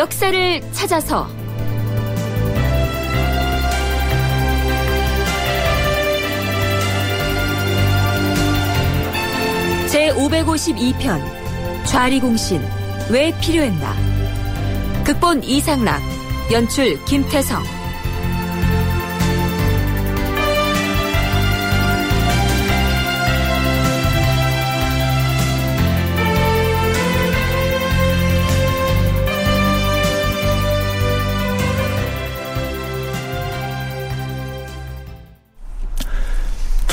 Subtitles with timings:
[0.00, 1.28] 역사를 찾아서.
[9.90, 11.20] 제 552편
[11.84, 12.62] 좌리공신
[13.10, 13.94] 왜 필요했나?
[15.04, 16.00] 극본 이상락
[16.50, 17.62] 연출 김태성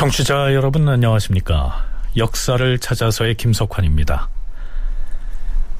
[0.07, 1.83] 청취자 여러분 안녕하십니까
[2.15, 4.29] 역사를 찾아서의 김석환입니다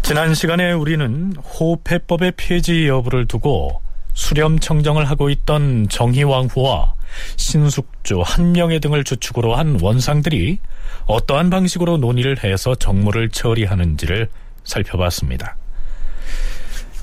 [0.02, 3.82] 지난 시간에 우리는 호패법의 폐지 여부를 두고
[4.14, 6.94] 수렴 청정을 하고 있던 정희왕후와
[7.38, 10.60] 신숙주, 한명회 등을 주축으로 한 원상들이
[11.06, 14.28] 어떠한 방식으로 논의를 해서 정무를 처리하는지를
[14.66, 15.56] 살펴봤습니다.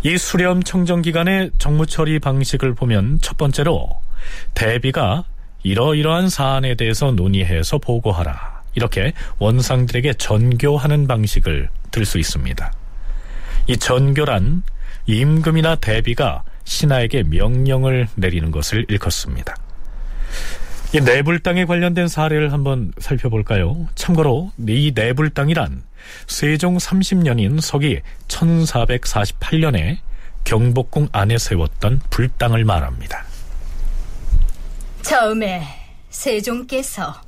[0.03, 3.89] 이 수렴 청정 기간의 정무 처리 방식을 보면 첫 번째로
[4.53, 5.25] 대비가
[5.65, 8.63] 이러이러한 사안에 대해서 논의해서 보고하라.
[8.75, 12.73] 이렇게 원상들에게 전교하는 방식을 들 수 있습니다.
[13.69, 14.63] 이 전교란
[15.07, 19.55] 임금이나 대비가 신하에게 명령을 내리는 것을 일컫습니다.
[20.93, 23.89] 이 내불당에 관련된 사례를 한번 살펴볼까요?
[23.95, 25.83] 참고로 이 내불당이란
[26.27, 29.99] 세종 30년인 서기 1448년에
[30.45, 33.25] 경복궁 안에 세웠던 불당을 말합니다.
[35.05, 35.63] 처음에
[36.09, 37.21] 세종께서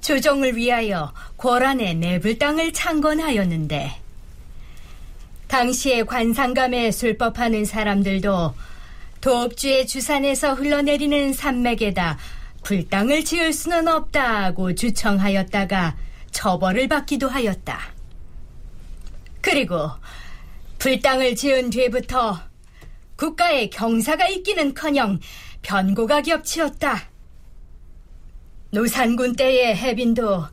[0.00, 3.92] 조정을 위하여 고란의 내불 땅을 창건하였는데
[5.46, 8.54] 당시에 관상감에 술법하는 사람들도
[9.20, 12.16] 도읍주의 주산에서 흘러내리는 산맥에다
[12.62, 15.96] 불당을 지을 수는 없다고 주청하였다가
[16.30, 17.78] 처벌을 받기도 하였다.
[19.42, 19.90] 그리고
[20.78, 22.40] 불당을 지은 뒤부터
[23.16, 25.20] 국가에 경사가 있기는커녕
[25.62, 27.11] 변고가 겹치었다.
[28.72, 30.46] 노산군 때의 해빈도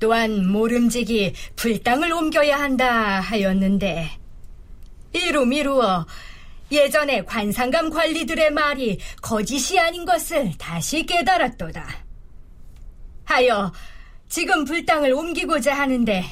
[0.00, 4.10] 또한 모름지기 불당을 옮겨야 한다 하였는데
[5.12, 6.06] 이루 미루어
[6.72, 11.86] 예전에 관상감 관리들의 말이 거짓이 아닌 것을 다시 깨달았도다.
[13.24, 13.70] 하여
[14.30, 16.24] 지금 불당을 옮기고자 하는데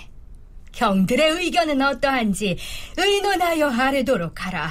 [0.72, 2.56] 경들의 의견은 어떠한지
[2.96, 4.70] 의논하여 아뢰도록 하라.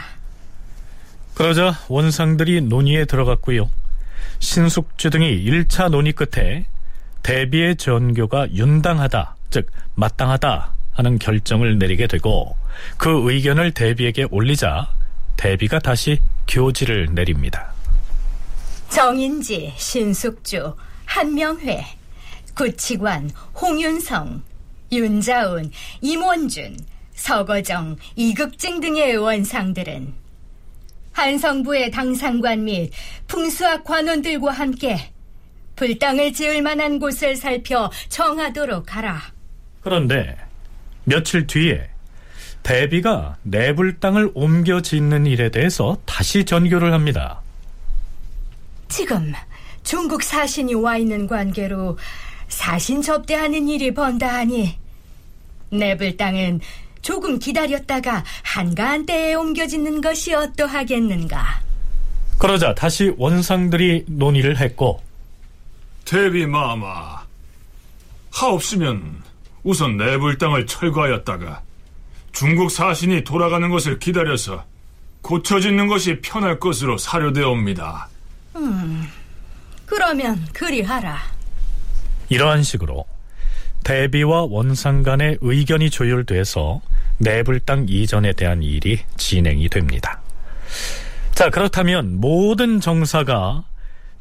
[1.35, 3.69] 그러자 원상들이 논의에 들어갔고요.
[4.39, 6.65] 신숙주 등이 1차 논의 끝에
[7.23, 12.55] 대비의 전교가 윤당하다, 즉 마땅하다 하는 결정을 내리게 되고
[12.97, 14.89] 그 의견을 대비에게 올리자
[15.37, 17.73] 대비가 다시 교지를 내립니다.
[18.89, 20.75] 정인지, 신숙주,
[21.05, 21.85] 한명회,
[22.55, 23.29] 구치관,
[23.61, 24.43] 홍윤성,
[24.91, 25.71] 윤자운,
[26.01, 26.77] 임원준,
[27.13, 30.13] 서거정, 이극증 등의 원상들은
[31.19, 32.91] 한성부의 당상관 및
[33.27, 35.11] 풍수학 관원들과 함께
[35.75, 39.21] 불당을 지을 만한 곳을 살펴 정하도록 하라.
[39.81, 40.37] 그런데
[41.03, 41.89] 며칠 뒤에
[42.63, 47.41] 대비가 내불당을 옮겨 짓는 일에 대해서 다시 전교를 합니다.
[48.89, 49.33] 지금
[49.83, 51.97] 중국 사신이 와 있는 관계로
[52.47, 54.77] 사신 접대하는 일이 번다 하니
[55.71, 56.59] 내불당은
[57.01, 61.61] 조금 기다렸다가 한가한 때에 옮겨 짓는 것이 어떠하겠는가.
[62.37, 65.01] 그러자 다시 원상들이 논의를 했고
[66.05, 67.23] 대비 마마
[68.31, 69.21] 하없으면
[69.63, 71.61] 우선 내불당을 철거하였다가
[72.31, 74.63] 중국 사신이 돌아가는 것을 기다려서
[75.21, 78.07] 고쳐짓는 것이 편할 것으로 사료되옵니다.
[78.55, 79.07] 음,
[79.85, 81.19] 그러면 그리하라.
[82.29, 83.05] 이러한 식으로
[83.83, 86.81] 대비와 원상 간의 의견이 조율돼서
[87.19, 90.21] 내불당 이전에 대한 일이 진행이 됩니다.
[91.33, 93.63] 자, 그렇다면 모든 정사가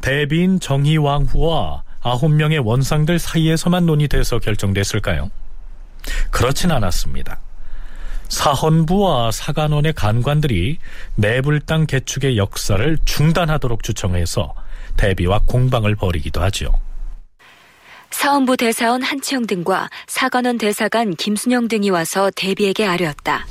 [0.01, 5.31] 대비인 정희왕후와 아홉 명의 원상들 사이에서만 논의돼서 결정됐을까요?
[6.31, 7.41] 그렇진 않았습니다.
[8.29, 10.79] 사헌부와 사간원의 간관들이
[11.17, 14.55] 내불당 개축의 역사를 중단하도록 주청해서
[14.97, 16.73] 대비와 공방을 벌이기도 하죠.
[18.11, 23.47] 사헌부 대사원 한치영 등과 사관원 대사관 김순영 등이 와서 대비에게 아뢰었다.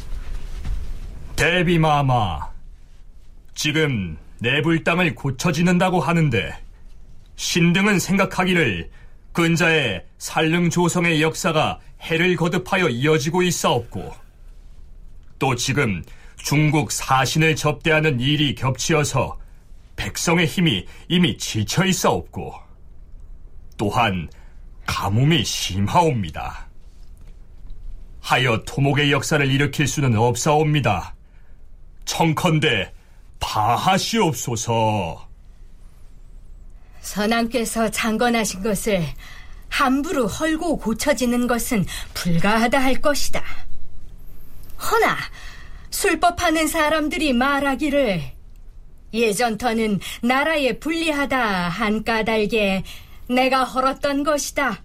[1.35, 2.39] 대비 마마,
[3.53, 6.57] 지금 내불 땅을 고쳐지는다고 하는데
[7.35, 8.89] 신등은 생각하기를
[9.31, 14.13] 근자의 살릉 조성의 역사가 해를 거듭하여 이어지고 있사옵고
[15.39, 16.03] 또 지금
[16.37, 19.37] 중국 사신을 접대하는 일이 겹치어서
[19.95, 22.53] 백성의 힘이 이미 지쳐 있사옵고
[23.77, 24.27] 또한
[24.87, 26.65] 가뭄이 심하옵니다.
[28.21, 31.15] 하여 토목의 역사를 일으킬 수는 없사옵니다.
[32.05, 32.91] 청컨대
[33.39, 35.27] 파하시옵소서.
[37.01, 39.05] 선왕께서 장건하신 것을
[39.69, 43.43] 함부로 헐고 고쳐지는 것은 불가하다 할 것이다.
[44.81, 45.17] 허나
[45.91, 48.21] 술법하는 사람들이 말하기를
[49.13, 52.83] 예전터는 나라에 불리하다 한 까닭에
[53.29, 54.83] 내가 헐었던 것이다.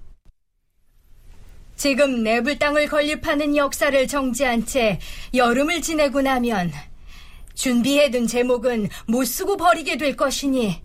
[1.76, 5.00] 지금 내불 땅을 건립하는 역사를 정지한 채
[5.34, 6.72] 여름을 지내고 나면
[7.54, 10.80] 준비해둔 제목은 못 쓰고 버리게 될 것이니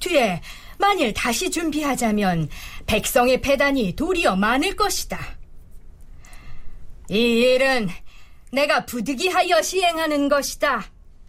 [0.00, 0.40] 뒤에
[0.78, 2.48] 만일 다시 준비하자면
[2.86, 5.18] 백성의 패단이 도리어 많을 것이다.
[7.10, 7.88] 이 일은
[8.52, 10.84] 내가 부득이하여 시행하는 것이다.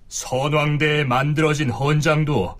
[0.07, 2.58] 선왕대에 만들어진 헌장도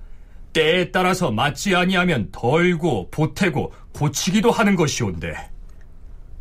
[0.54, 5.34] 때에 따라서 맞지 아니하면 덜고 보태고 고치기도 하는 것이온데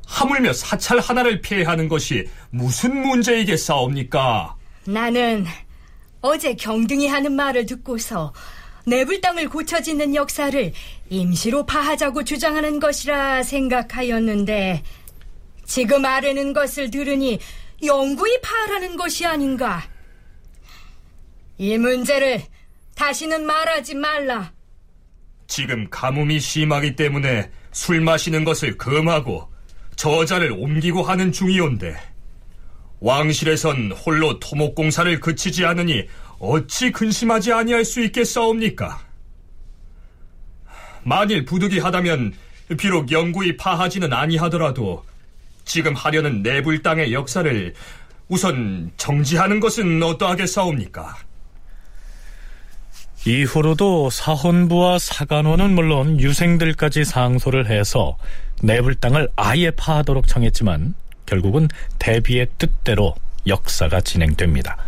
[0.07, 4.57] 하물며 사찰 하나를 폐하는 것이 무슨 문제이겠사옵니까?
[4.87, 5.45] 나는
[6.21, 8.33] 어제 경등이 하는 말을 듣고서
[8.87, 10.73] 내불 땅을 고쳐지는 역사를
[11.11, 14.83] 임시로 파하자고 주장하는 것이라 생각하였는데
[15.67, 17.39] 지금 아뢰는 것을 들으니
[17.85, 19.83] 영구히 파하라는 것이 아닌가.
[21.59, 22.43] 이 문제를
[22.99, 24.53] 다시는 말하지 말라.
[25.47, 29.49] 지금 가뭄이 심하기 때문에 술 마시는 것을 금하고
[29.95, 31.97] 저자를 옮기고 하는 중이온데
[32.99, 36.09] 왕실에선 홀로 토목공사를 그치지 않으니
[36.41, 39.01] 어찌 근심하지 아니할 수 있겠사옵니까?
[41.05, 42.35] 만일 부득이하다면
[42.79, 45.05] 비록 영구히 파하지는 아니하더라도
[45.65, 47.75] 지금 하려는 내불 땅의 역사를
[48.29, 51.28] 우선 정지하는 것은 어떠하겠사옵니까?
[53.29, 58.17] 이후로도 사헌부와 사간원은 물론 유생들까지 상소를 해서
[58.63, 60.95] 내불 땅을 아예 파하도록 청했지만
[61.27, 63.15] 결국은 대비의 뜻대로
[63.47, 64.79] 역사가 진행됩니다.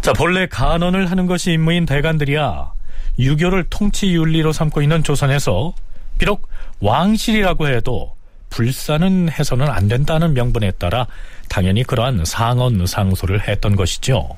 [0.00, 2.72] 자, 본래 간언을 하는 것이 임무인 대관들이야
[3.18, 5.74] 유교를 통치 윤리로 삼고 있는 조선에서
[6.18, 6.48] 비록
[6.78, 8.14] 왕실이라고 해도
[8.50, 11.08] 불사는 해서는 안 된다는 명분에 따라
[11.48, 14.36] 당연히 그러한 상언 상소를 했던 것이죠.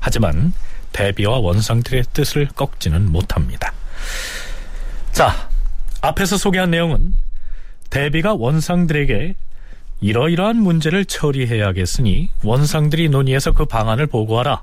[0.00, 0.52] 하지만
[0.92, 3.72] 대비와 원상들의 뜻을 꺾지는 못합니다.
[5.12, 5.48] 자,
[6.00, 7.14] 앞에서 소개한 내용은
[7.90, 9.34] 대비가 원상들에게
[10.00, 14.62] 이러이러한 문제를 처리해야겠으니 원상들이 논의해서 그 방안을 보고하라.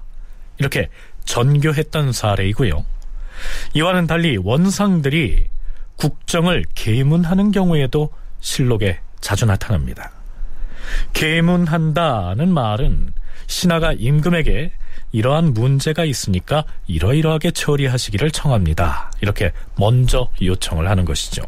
[0.58, 0.90] 이렇게
[1.26, 2.86] 전교했던 사례이고요.
[3.74, 5.48] 이와는 달리 원상들이
[5.98, 8.10] 국정을 계문하는 경우에도
[8.40, 10.12] 실록에 자주 나타납니다.
[11.14, 13.14] 계문한다는 말은
[13.48, 14.72] 신하가 임금에게
[15.12, 19.12] 이러한 문제가 있으니까 이러이러하게 처리하시기를 청합니다.
[19.22, 21.44] 이렇게 먼저 요청을 하는 것이죠.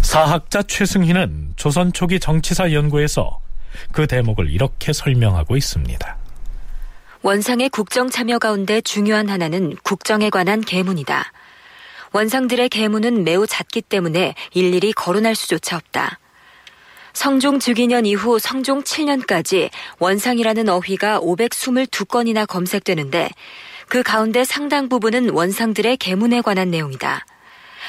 [0.00, 3.40] 사학자 최승희는 조선 초기 정치사 연구에서
[3.92, 6.16] 그 대목을 이렇게 설명하고 있습니다.
[7.22, 11.32] 원상의 국정 참여 가운데 중요한 하나는 국정에 관한 계문이다.
[12.12, 16.18] 원상들의 계문은 매우 잦기 때문에 일일이 거론할 수조차 없다.
[17.12, 23.30] 성종 즉위년 이후 성종 7년까지 원상이라는 어휘가 522건이나 검색되는데
[23.88, 27.26] 그 가운데 상당 부분은 원상들의 계문에 관한 내용이다.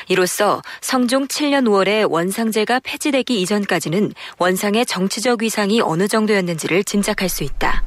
[0.09, 7.83] 이로써 성종 7년 5월에 원상제가 폐지되기 이전까지는 원상의 정치적 위상이 어느 정도였는지를 짐작할 수 있다.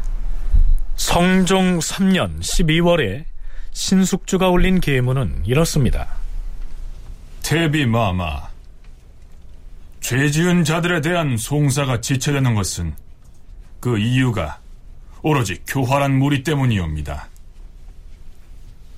[0.97, 3.25] 성종 3년 12월에
[3.73, 6.09] 신숙주가 올린 계문은 이렇습니다.
[7.43, 8.49] 태비마마
[10.07, 12.95] 죄 지은 자들에 대한 송사가 지체되는 것은
[13.81, 14.61] 그 이유가
[15.21, 17.29] 오로지 교활한 무리 때문이옵니다.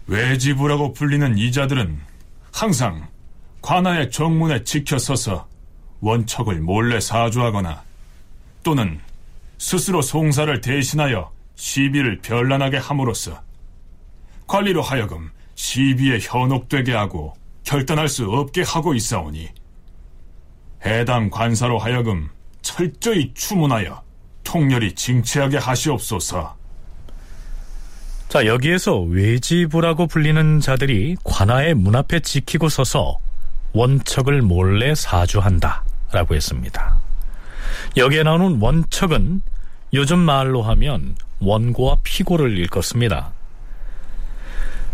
[0.07, 1.99] 외지부라고 불리는 이 자들은
[2.53, 3.09] 항상
[3.63, 5.49] 관아의 정문에 지켜서서
[6.01, 7.83] 원척을 몰래 사주하거나
[8.63, 9.01] 또는
[9.57, 13.43] 스스로 송사를 대신하여 시비를 별난하게 함으로써
[14.47, 17.33] 관리로 하여금 시비에 현혹되게 하고
[17.65, 19.49] 결단할 수 없게 하고 있사오니
[20.85, 22.29] 해당 관사로 하여금
[22.63, 24.03] 철저히 추문하여
[24.45, 26.57] 통렬히 징치하게 하시옵소서.
[28.29, 33.19] 자, 여기에서 외지부라고 불리는 자들이 관아의 문 앞에 지키고 서서
[33.73, 35.83] 원척을 몰래 사주한다.
[36.13, 36.99] 라고 했습니다.
[37.97, 39.43] 여기에 나오는 원척은
[39.95, 43.33] 요즘 말로 하면 원고와 피고를 일컫습니다.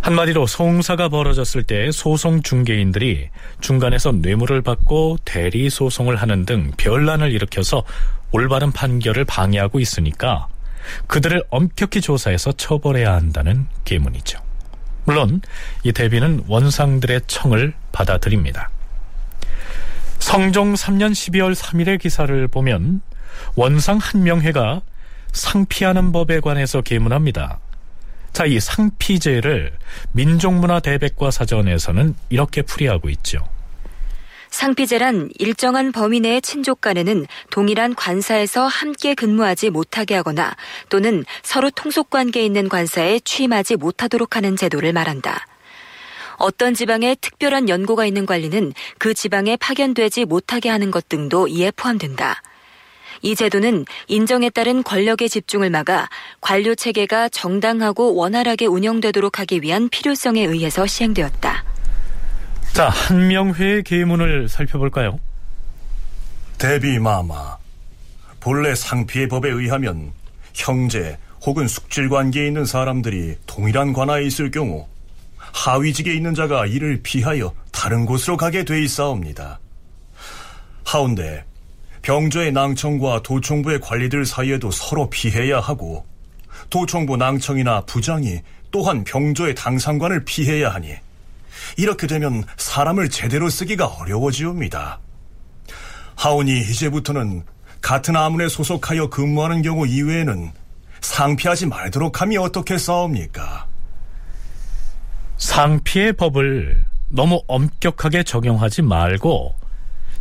[0.05, 3.31] 한마디로 송사가 벌어졌을 때 소송 중개인들이
[3.63, 7.85] 중간에서 뇌물을 받고 대리 소송을 하는 등 별난을 일으켜서
[8.31, 10.49] 올바른 판결을 방해하고 있으니까
[11.07, 14.39] 그들을 엄격히 조사해서 처벌해야 한다는 계문이죠.
[15.07, 15.41] 물론
[15.85, 18.69] 이 대비는 원상들의 청을 받아들입니다.
[20.19, 23.01] 성종 3년 12월 3일의 기사를 보면
[23.55, 24.83] 원상 한명회가
[25.33, 27.59] 상피하는 법에 관해서 계문합니다.
[28.35, 29.71] 자, 이 상피제를
[30.11, 33.39] 민족문화 대백과 사전에서는 이렇게 풀이하고 있죠.
[34.51, 40.57] 상피제란 일정한 범위 내의 친족 간에는 동일한 관사에서 함께 근무하지 못하게 하거나
[40.89, 45.47] 또는 서로 통속 관계에 있는 관사에 취임하지 못하도록 하는 제도를 말한다.
[46.37, 52.43] 어떤 지방에 특별한 연고가 있는 관리는 그 지방에 파견되지 못하게 하는 것 등도 이에 포함된다.
[53.25, 56.11] 이 제도는 인정에 따른 권력의 집중을 막아
[56.43, 61.65] 관료 체계가 정당하고 원활하게 운영되도록 하기 위한 필요성에 의해서 시행되었다.
[62.75, 65.19] 자, 한명회의 계문을 살펴볼까요?
[66.59, 67.57] 대비마마.
[68.41, 70.13] 본래 상피의 법에 의하면
[70.53, 71.17] 형제
[71.47, 74.87] 혹은 숙질 관계에 있는 사람들이 동일한 관하에 있을 경우
[75.39, 79.61] 하위직에 있는 자가 이를 피하여 다른 곳으로 가게 돼 있사옵니다.
[80.85, 81.47] 하운데
[82.05, 86.05] 병조의 낭청과 도청부의 관리들 사이에도 서로 피해야 하고
[86.69, 90.95] 도청부 낭청이나 부장이 또한 병조의 당상관을 피해야 하니
[91.79, 95.01] 이렇게 되면 사람을 제대로 쓰기가 어려워지옵니다.
[96.17, 97.43] 하오니 이제부터는
[97.81, 100.53] 같은 아문에 소속하여 근무하는 경우 이외에는
[101.01, 103.67] 상피하지 말도록 함이 어떻게 싸웁니까?
[105.39, 109.64] 상피의 법을 너무 엄격하게 적용하지 말고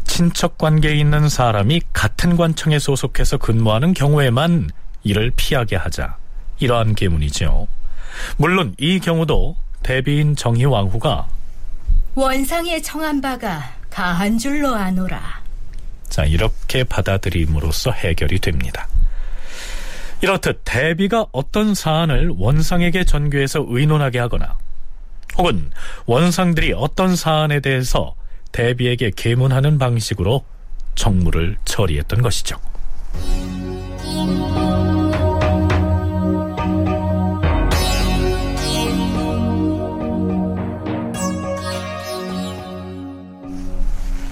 [0.04, 4.70] 친척 관계에 있는 사람이 같은 관청에 소속해서 근무하는 경우에만
[5.04, 6.18] 이를 피하게 하자.
[6.60, 7.68] 이러한 계문이죠.
[8.38, 11.28] 물론 이 경우도 대비인 정희왕후가
[12.16, 15.42] 원상에 청한 바가 가한 줄로 아노라.
[16.10, 18.88] 자 이렇게 받아들임으로써 해결이 됩니다.
[20.22, 24.56] 이렇듯 대비가 어떤 사안을 원상에게 전교해서 의논하게 하거나
[25.38, 25.72] 혹은
[26.06, 28.16] 원상들이 어떤 사안에 대해서
[28.54, 30.46] 대비에게 계문하는 방식으로
[30.96, 32.58] 정무를 처리했던 것이죠.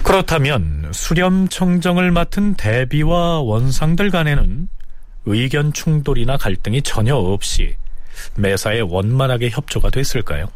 [0.02, 4.68] 그렇다면 수렴청정을 맡은 대비와 원상들 간에는
[5.24, 7.76] 의견 충돌이나 갈등이 전혀 없이
[8.36, 10.48] 매사에 원만하게 협조가 됐을까요?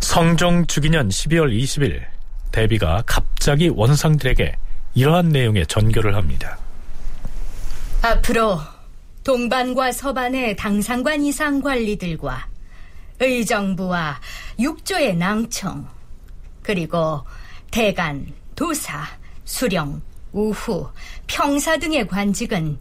[0.00, 2.17] 성종 주기년 12월 20일
[2.50, 4.54] 대비가 갑자기 원상들에게
[4.94, 6.58] 이러한 내용의 전교를 합니다.
[8.02, 8.60] 앞으로
[9.24, 12.46] 동반과 서반의 당상관 이상 관리들과
[13.20, 14.20] 의정부와
[14.58, 15.88] 육조의 낭청
[16.62, 17.24] 그리고
[17.70, 19.04] 대간, 도사,
[19.44, 20.00] 수령,
[20.32, 20.88] 우후,
[21.26, 22.78] 평사 등의 관직은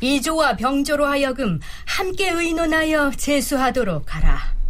[0.00, 4.61] 이조와 병조로 하여금 함께 의논하여 제수하도록 하라.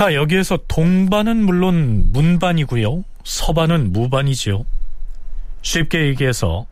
[0.00, 3.04] 자, 여기에서 동반은 물론 문반이고요.
[3.22, 4.64] 서반은 무반이지요.
[5.60, 6.64] 쉽게 얘기해서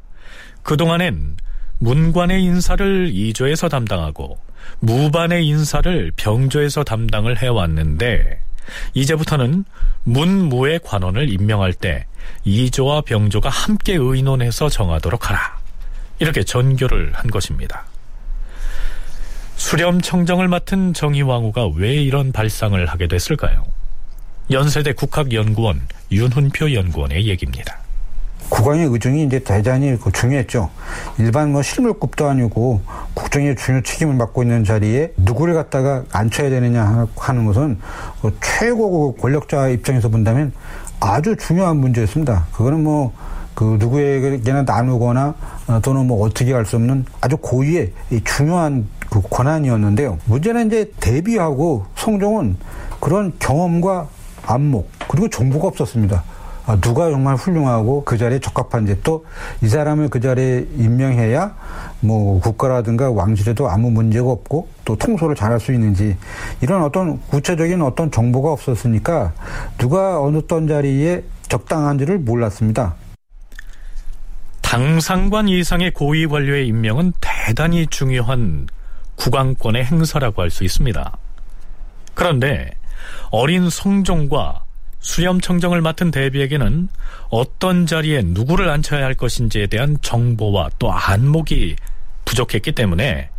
[0.62, 1.36] 그동안엔
[1.78, 4.38] 문관의 인사를 이조에서 담당하고
[4.80, 8.40] 무반의 인사를 병조에서 담당을 해왔는데
[8.94, 9.66] 이제부터는
[10.04, 12.06] 문무의 관원을 임명할 때
[12.44, 15.58] 이조와 병조가 함께 의논해서 정하도록 하라.
[16.18, 17.84] 이렇게 전교를 한 것입니다.
[19.58, 23.64] 수렴 청정을 맡은 정의왕후가 왜 이런 발상을 하게 됐을까요?
[24.52, 27.76] 연세대 국학연구원 윤훈표 연구원의 얘기입니다.
[28.50, 30.70] 국왕의 의중이 이제 대단히 그 중요했죠.
[31.18, 32.82] 일반 뭐 실물급도 아니고
[33.14, 37.78] 국정의 중요 책임을 맡고 있는 자리에 누구를 갖다가 앉혀야 되느냐 하는 것은
[38.22, 40.52] 그 최고 권력자 입장에서 본다면
[41.00, 42.46] 아주 중요한 문제였습니다.
[42.52, 43.12] 그거는 뭐
[43.58, 45.34] 그 누구에게나 나누거나
[45.66, 47.92] 어, 또는 뭐 어떻게 할 수 없는 아주 고유의
[48.24, 50.18] 중요한 그 권한이었는데요.
[50.26, 52.56] 문제는 이제 대비하고 성종은
[53.00, 54.08] 그런 경험과
[54.46, 56.24] 안목 그리고 정보가 없었습니다.
[56.66, 59.24] 아, 누가 정말 훌륭하고 그 자리에 적합한지 또
[59.62, 61.54] 이 사람을 그 자리에 임명해야
[62.00, 66.16] 뭐 국가라든가 왕실에도 아무 문제가 없고 또 통솔을 잘할 수 있는지
[66.60, 69.32] 이런 어떤 구체적인 어떤 정보가 없었으니까
[69.78, 72.94] 누가 어느 어떤 자리에 적당한지를 몰랐습니다.
[74.62, 78.66] 당상관 이상의 고위 관료의 임명은 대단히 중요한
[79.18, 81.16] 국왕권의 행사라고 할 수 있습니다.
[82.14, 82.70] 그런데
[83.30, 84.64] 어린 성종과
[85.00, 86.88] 수렴청정을 맡은 대비에게는
[87.30, 91.76] 어떤 자리에 누구를 앉혀야 할 것인지에 대한 정보와 또 안목이
[92.24, 93.30] 부족했기 때문에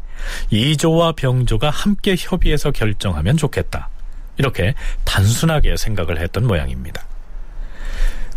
[0.49, 3.89] 이조와 병조가 함께 협의해서 결정하면 좋겠다.
[4.37, 7.03] 이렇게 단순하게 생각을 했던 모양입니다.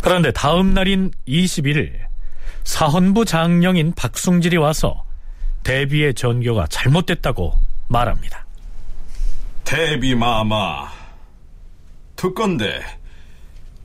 [0.01, 1.93] 그런데 다음 날인 21일
[2.65, 5.05] 사헌부 장령인 박숭질이 와서
[5.63, 7.53] 대비의 전교가 잘못됐다고
[7.87, 8.45] 말합니다.
[9.63, 10.91] 대비 마마
[12.15, 12.81] 특건데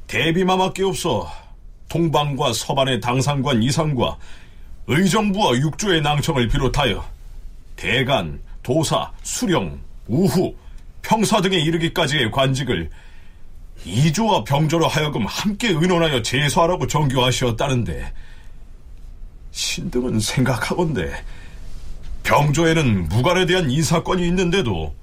[0.07, 1.31] 대비 마마께 없어
[1.89, 4.17] 동방과 서반의 당상관 이상과
[4.87, 7.05] 의정부와 육조의 낭청을 비롯하여
[7.77, 10.55] 대간, 도사, 수령, 우후,
[11.03, 12.91] 평사 등에 이르기까지의 관직을
[13.85, 18.13] 이조와 병조로 하여금 함께 의논하여 제소하라고 정교하시었다는데
[19.53, 21.13] 신등은 생각하건대
[22.29, 24.95] 병조에는 무관에 대한 인사권이 있는데도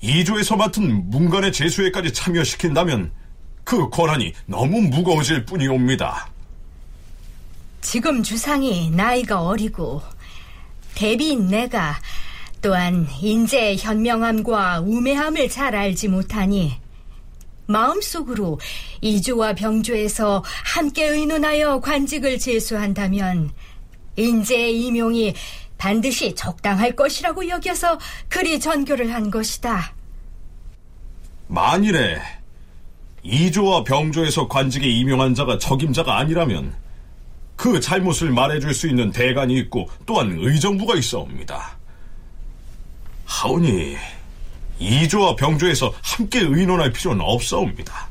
[0.00, 3.12] 이조에서 맡은 문관의 제수에까지 참여시킨다면
[3.62, 6.28] 그 권한이 너무 무거워질 뿐이옵니다.
[7.80, 10.02] 지금 주상이 나이가 어리고
[10.96, 11.94] 대비인 내가
[12.60, 16.74] 또한 인재의 현명함과 우매함을 잘 알지 못하니
[17.66, 18.58] 마음속으로
[19.00, 23.52] 이조와 병조에서 함께 의논하여 관직을 제수한다면
[24.16, 25.34] 인재의 임용이
[25.84, 27.98] 반드시 적당할 것이라고 여겨서
[28.30, 29.92] 그리 전교를 한 것이다.
[31.46, 32.22] 만일에
[33.22, 36.74] 이조와 병조에서 관직에 임용한 자가 적임자가 아니라면
[37.54, 41.76] 그 잘못을 말해줄 수 있는 대관이 있고 또한 의정부가 있어옵니다.
[43.26, 43.98] 하오니
[44.78, 48.08] 이조와 병조에서 함께 의논할 필요는 없사옵니다.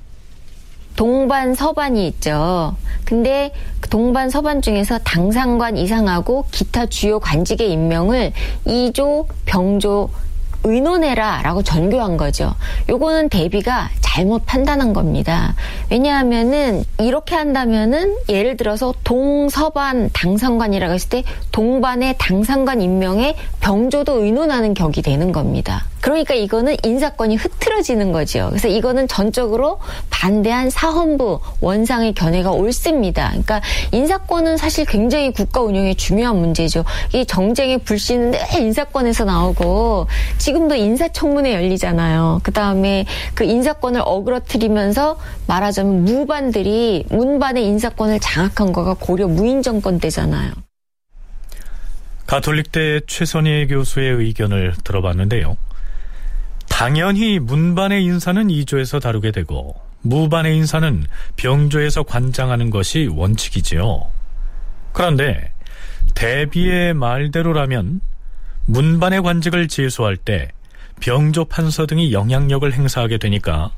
[0.95, 2.75] 동반 서반이 있죠.
[3.05, 8.33] 근데 그 동반 서반 중에서 당상관 이상하고 기타 주요 관직의 임명을
[8.65, 10.09] 이조 병조
[10.63, 12.55] 의논해라 라고 전교한 거죠.
[12.89, 15.55] 요거는 대비가 잘못 판단한 겁니다.
[15.89, 25.01] 왜냐하면은 이렇게 한다면은 예를 들어서 동서반 당상관이라고 했을 때 동반의 당상관 임명에 병조도 의논하는 격이
[25.01, 25.85] 되는 겁니다.
[26.03, 28.47] 그러니까 이거는 인사권이 흐트러지는 거죠.
[28.49, 29.79] 그래서 이거는 전적으로
[30.09, 33.29] 반대한 사헌부 원상의 견해가 옳습니다.
[33.29, 33.61] 그러니까
[33.93, 36.83] 인사권은 사실 굉장히 국가 운영에 중요한 문제죠.
[37.13, 40.07] 이 정쟁의 불씨는 늘 인사권에서 나오고
[40.39, 42.41] 지금도 인사청문회 열리잖아요.
[42.43, 45.17] 그 다음에 그 인사권을 어그러뜨리면서
[45.47, 50.51] 말하자면 무반들이 문반의 인사권을 장악한 거가 고려 무인정권 때잖아요.
[52.27, 55.55] 가톨릭대 최선희 교수의 의견을 들어봤는데요.
[56.73, 61.05] 당연히 문반의 인사는 2조에서 다루게 되고 무반의 인사는
[61.35, 64.01] 병조에서 관장하는 것이 원칙이지요.
[64.91, 65.51] 그런데
[66.15, 68.01] 대비의 말대로라면
[68.65, 70.49] 문반의 관직을 제소할 때
[70.99, 73.69] 병조 판서 등이 영향력을 행사하게 되니까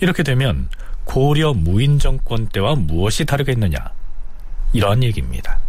[0.00, 0.68] 이렇게 되면
[1.04, 3.78] 고려 무인 정권 때와 무엇이 다르겠느냐
[4.72, 5.60] 이런 얘기입니다.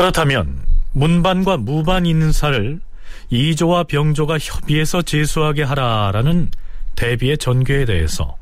[0.00, 2.80] 그렇다면 문반과 무반 인사를
[3.28, 6.50] 이조와 병조가 협의해서 제수하게 하라라는
[6.96, 8.34] 대비의 전교에 대해서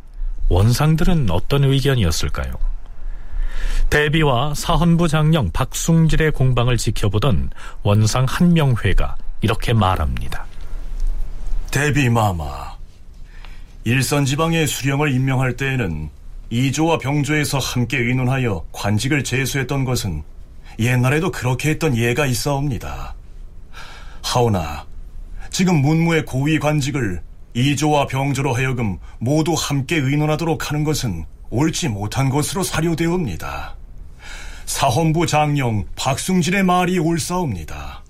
[0.51, 2.53] 원상들은 어떤 의견이었을까요?
[3.91, 7.51] 대비와 사헌부 장령 박숭질의 공방을 지켜보던
[7.83, 10.47] 원상 한명회가 이렇게 말합니다.
[11.73, 12.77] 대비 마마,
[13.83, 16.09] 일선 지방의 수령을 임명할 때에는
[16.51, 20.23] 이조와 병조에서 함께 의논하여 관직을 제수했던 것은
[20.79, 23.15] 옛날에도 그렇게 했던 예가 있어옵니다.
[24.23, 24.87] 하오나
[25.51, 27.23] 지금 문무의 고위 관직을
[27.55, 33.75] 이조와 병조로 하여금 모두 함께 의논하도록 하는 것은 옳지 못한 것으로 사료되옵니다.
[34.67, 38.05] 사헌부 장령 박승진의 말이 옳사옵니다.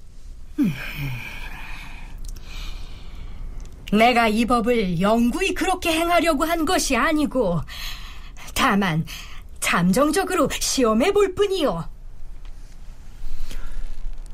[3.93, 7.61] 내가 이 법을 영구히 그렇게 행하려고 한 것이 아니고
[8.55, 9.07] 다만
[9.61, 11.89] 잠정적으로 시험해 볼 뿐이요.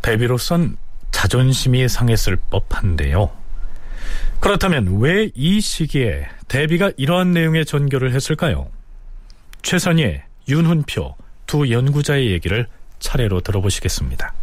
[0.05, 0.77] 대비로선
[1.13, 3.31] 자존심이 상했을 법한데요.
[4.39, 8.67] 그렇다면 왜 이 시기에 대비가 이러한 내용의 전교를 했을까요?
[9.63, 11.15] 최선희, 윤훈표
[11.47, 12.67] 두 연구자의 얘기를
[12.99, 14.35] 차례로 들어보시겠습니다.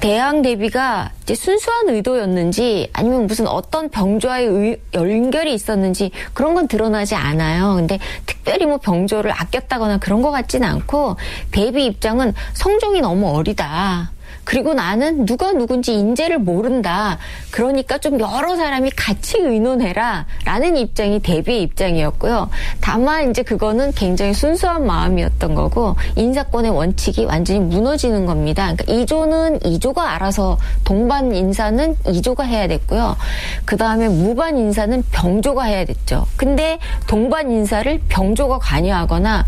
[0.00, 7.14] 대항 대비가 이제 순수한 의도였는지 아니면 무슨 어떤 병조와의 의, 연결이 있었는지 그런 건 드러나지
[7.14, 7.74] 않아요.
[7.74, 11.16] 근데 특별히 뭐 병조를 아꼈다거나 그런 것 같지는 않고
[11.50, 14.12] 대비 입장은 성종이 너무 어리다.
[14.46, 17.18] 그리고 나는 누가 누군지 인재를 모른다.
[17.50, 20.24] 그러니까 좀 여러 사람이 같이 의논해라.
[20.44, 22.48] 라는 입장이 대비의 입장이었고요.
[22.80, 28.72] 다만 이제 그거는 굉장히 순수한 마음이었던 거고 인사권의 원칙이 완전히 무너지는 겁니다.
[28.72, 33.16] 그러니까 이조는 이조가 알아서 동반 인사는 이조가 해야 됐고요.
[33.64, 36.24] 그 다음에 무반 인사는 병조가 해야 됐죠.
[36.36, 36.78] 근데
[37.08, 39.44] 동반 인사를 병조가 관여하거나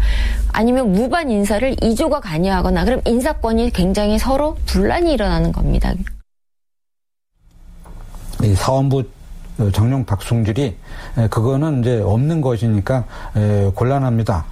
[0.50, 4.56] 아니면 무반 인사를 이조가 관여하거나 그럼 인사권이 굉장히 서로
[4.88, 5.92] 분란이 일어나는 겁니다.
[8.42, 9.04] 이 사원부
[9.74, 10.76] 정령 박승질이
[11.28, 13.04] 그거는 이제 없는 것이니까
[13.74, 14.46] 곤란합니다.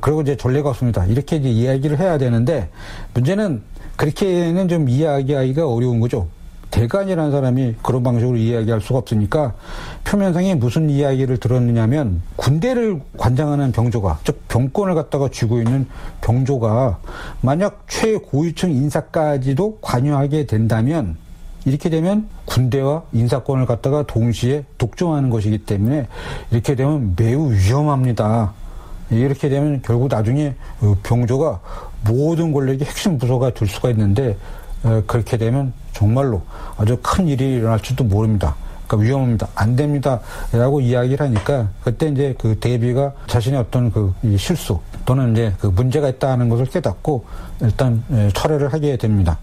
[0.00, 1.04] 그리고 이제 전례가 없습니다.
[1.04, 2.70] 이렇게 이제 이야기를 해야 되는데
[3.12, 3.62] 문제는
[3.96, 6.28] 그렇게는 좀 이야기하기가 어려운 거죠.
[6.74, 9.54] 대간이라는 사람이 그런 방식으로 이야기할 수가 없으니까
[10.02, 15.86] 표면상에 무슨 이야기를 들었느냐면 군대를 관장하는 병조가 즉 병권을 갖다가 쥐고 있는
[16.20, 16.98] 병조가
[17.42, 21.16] 만약 최고위층 인사까지도 관여하게 된다면
[21.64, 26.08] 이렇게 되면 군대와 인사권을 갖다가 동시에 독점하는 것이기 때문에
[26.50, 28.52] 이렇게 되면 매우 위험합니다.
[29.10, 30.54] 이렇게 되면 결국 나중에
[31.04, 31.60] 병조가
[32.06, 34.36] 모든 권력의 핵심 부서가 될 수가 있는데
[35.06, 36.42] 그렇게 되면 정말로
[36.76, 38.54] 아주 큰 일이 일어날지도 모릅니다.
[38.86, 39.48] 그러니까 위험합니다.
[39.54, 40.20] 안 됩니다.
[40.52, 46.08] 라고 이야기를 하니까 그때 이제 그 데이비가 자신의 어떤 그 실수 또는 이제 그 문제가
[46.08, 47.24] 있다는 것을 깨닫고
[47.62, 49.38] 일단 철회를 하게 됩니다.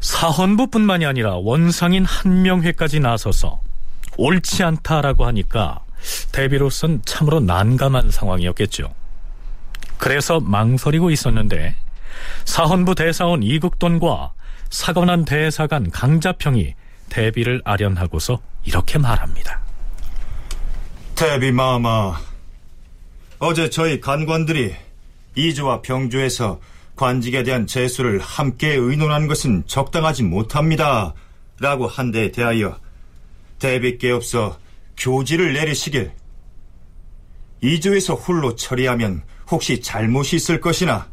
[0.00, 3.60] 사헌부뿐만이 아니라 원상인 한명회까지 나서서
[4.16, 5.78] 옳지 않다라고 하니까
[6.32, 8.88] 대비로선 참으로 난감한 상황이었겠죠.
[9.98, 11.76] 그래서 망설이고 있었는데
[12.44, 14.32] 사헌부 대사원 이국돈과
[14.70, 16.74] 사관원 대사관 강자평이
[17.08, 19.60] 대비를 아련하고서 이렇게 말합니다.
[21.14, 22.18] 대비 마마,
[23.38, 24.74] 어제 저희 간관들이
[25.34, 26.60] 이주와 병주에서
[26.96, 31.14] 관직에 대한 재수를 함께 의논한 것은 적당하지 못합니다.
[31.58, 32.78] 라고 한 데에 대하여
[33.58, 34.58] 대비께 없어
[34.96, 36.12] 교지를 내리시길
[37.62, 41.11] 이주에서 홀로 처리하면 혹시 잘못이 있을 것이나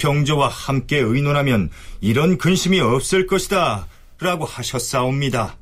[0.00, 3.86] 병조와 함께 의논하면 이런 근심이 없을 것이다
[4.18, 5.56] 라고 하셨사옵니다.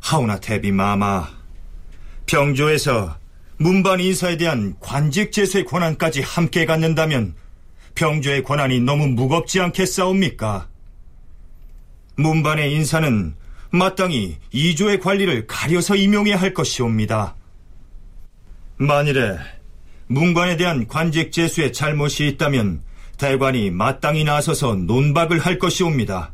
[0.00, 1.28] 하오나 대비 마마
[2.26, 3.18] 병조에서
[3.58, 7.34] 문반 인사에 대한 관직 제수의 권한까지 함께 갖는다면
[7.94, 10.68] 병조의 권한이 너무 무겁지 않겠사옵니까?
[12.16, 13.34] 문반의 인사는
[13.70, 17.34] 마땅히 이조의 관리를 가려서 임용해야 할 것이옵니다.
[18.76, 19.38] 만일에
[20.08, 22.82] 문관에 대한 관직 제수에 잘못이 있다면
[23.18, 26.32] 대관이 마땅히 나서서 논박을 할 것이옵니다.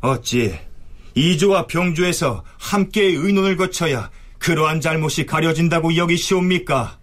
[0.00, 0.58] 어찌
[1.14, 6.98] 이조와 병조에서 함께 의논을 거쳐야 그러한 잘못이 가려진다고 여기시옵니까?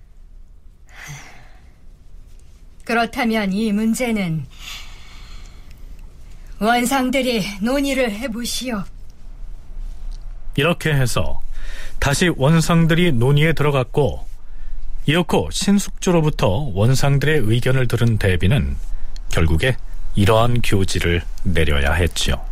[2.86, 4.45] 그렇다면 이 문제는
[6.60, 8.84] 원상들이 논의를 해보시오.
[10.55, 11.41] 이렇게 해서
[11.99, 14.25] 다시 원상들이 논의에 들어갔고
[15.08, 18.76] 이었고 신숙주로부터 원상들의 의견을 들은 대비는
[19.30, 19.78] 결국에
[20.15, 22.44] 이러한 교지를 내려야 했지요.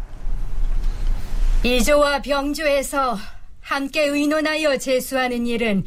[1.63, 3.17] 이조와 병조에서
[3.61, 5.85] 함께 의논하여 제수하는 일은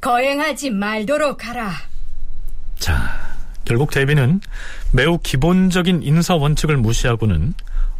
[0.00, 1.72] 거행하지 말도록 하라.
[2.78, 4.40] 자, 결국 대비는
[4.92, 7.54] 매우 기본적인 인사 원칙을 무시하고는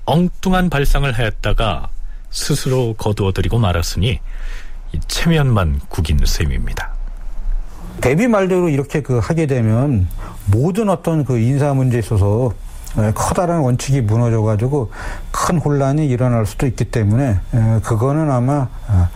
[0.04, 1.90] 엉뚱한 발상을 했다가
[2.30, 4.20] 스스로 거두어들이고 말았으니
[5.08, 7.01] 체면만 구긴 셈입니다.
[8.00, 10.08] 대비 말대로 이렇게 그 하게 되면
[10.46, 12.52] 모든 어떤 그 인사 문제에 있어서
[13.14, 14.90] 커다란 원칙이 무너져 가지고
[15.30, 17.38] 큰 혼란이 일어날 수도 있기 때문에
[17.82, 19.08] 그거는 아마 아,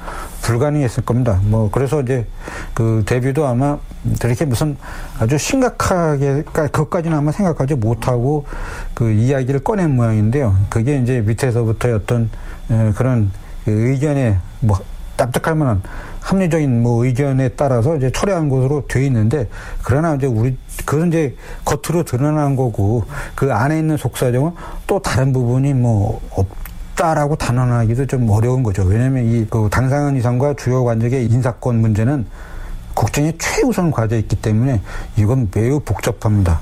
[0.43, 1.41] 불가능했을 겁니다.
[1.43, 2.27] 뭐 그래서 이제
[2.73, 3.79] 그 데뷔도 아마
[4.21, 4.77] 그렇게 무슨
[5.19, 8.47] 아주 심각하게 그것까지는 아마 생각하지 못하고
[8.95, 10.57] 그 이야기를 꺼낸 모양인데요.
[10.71, 12.31] 그게 이제 밑에서부터 어떤
[12.95, 13.31] 그런
[13.65, 14.79] 그 의견에 뭐
[15.17, 15.83] 납득할 만한
[16.27, 19.49] 합리적인 뭐 의견에 따라서 이제 철회한 것으로 돼 있는데
[19.83, 23.05] 그러나 이제 우리 그건 이제 겉으로 드러난 거고
[23.37, 24.53] 그 안에 있는 속사정은
[24.89, 26.47] 또 다른 부분이 뭐 없
[26.97, 28.83] 다라고 단언하기도 좀 어려운 거죠.
[28.83, 32.27] 왜냐하면 이 그 당상은 이상과 주요 관직의 인사권 문제는
[32.95, 34.81] 국정의 최우선 과제였기 때문에
[35.17, 36.59] 이건 매우 복잡합니다.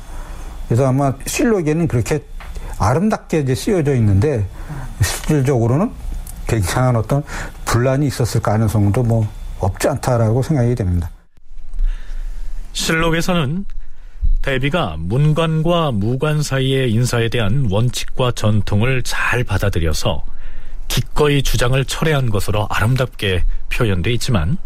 [0.67, 2.25] 그래서 아마 실록에는 그렇게
[2.79, 4.45] 아름답게 이제 쓰여져 있는데
[5.01, 5.93] 실질적으로는
[6.49, 7.23] 굉장한 어떤
[7.65, 9.29] 분란이 있었을 가능성도 뭐
[9.65, 11.11] 없지 않다라고 생각이 됩니다.
[12.73, 13.65] 실록에서는
[14.43, 20.25] 대비가 문관과 무관 사이의 인사에 대한 원칙과 전통을 잘 받아들여서
[20.89, 24.59] 기꺼이 주장을 철회한 것으로 아름답게 표현돼 있지만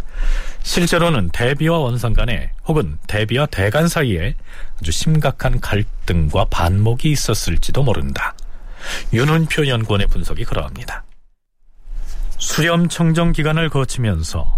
[0.63, 4.35] 실제로는 대비와 원상 간에 혹은 대비와 대간 사이에
[4.81, 8.35] 아주 심각한 갈등과 반목이 있었을지도 모른다.
[9.13, 11.05] 윤은표 연구원의 분석이 그러합니다.
[12.39, 14.58] 수렴 청정 기간을 거치면서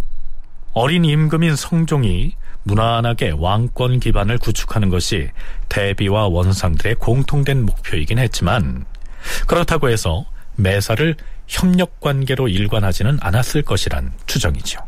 [0.72, 5.30] 어린 임금인 성종이 무난하게 왕권 기반을 구축하는 것이
[5.68, 8.85] 대비와 원상들의 공통된 목표이긴 했지만
[9.46, 14.78] 그렇다고 해서 매사를 협력 관계로 일관하지는 않았을 것이란 추정이죠.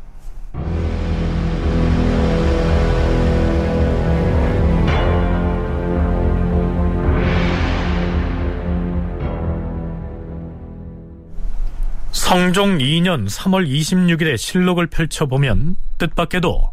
[12.12, 16.70] 성종 2년 3월 26일에 실록을 펼쳐보면 뜻밖에도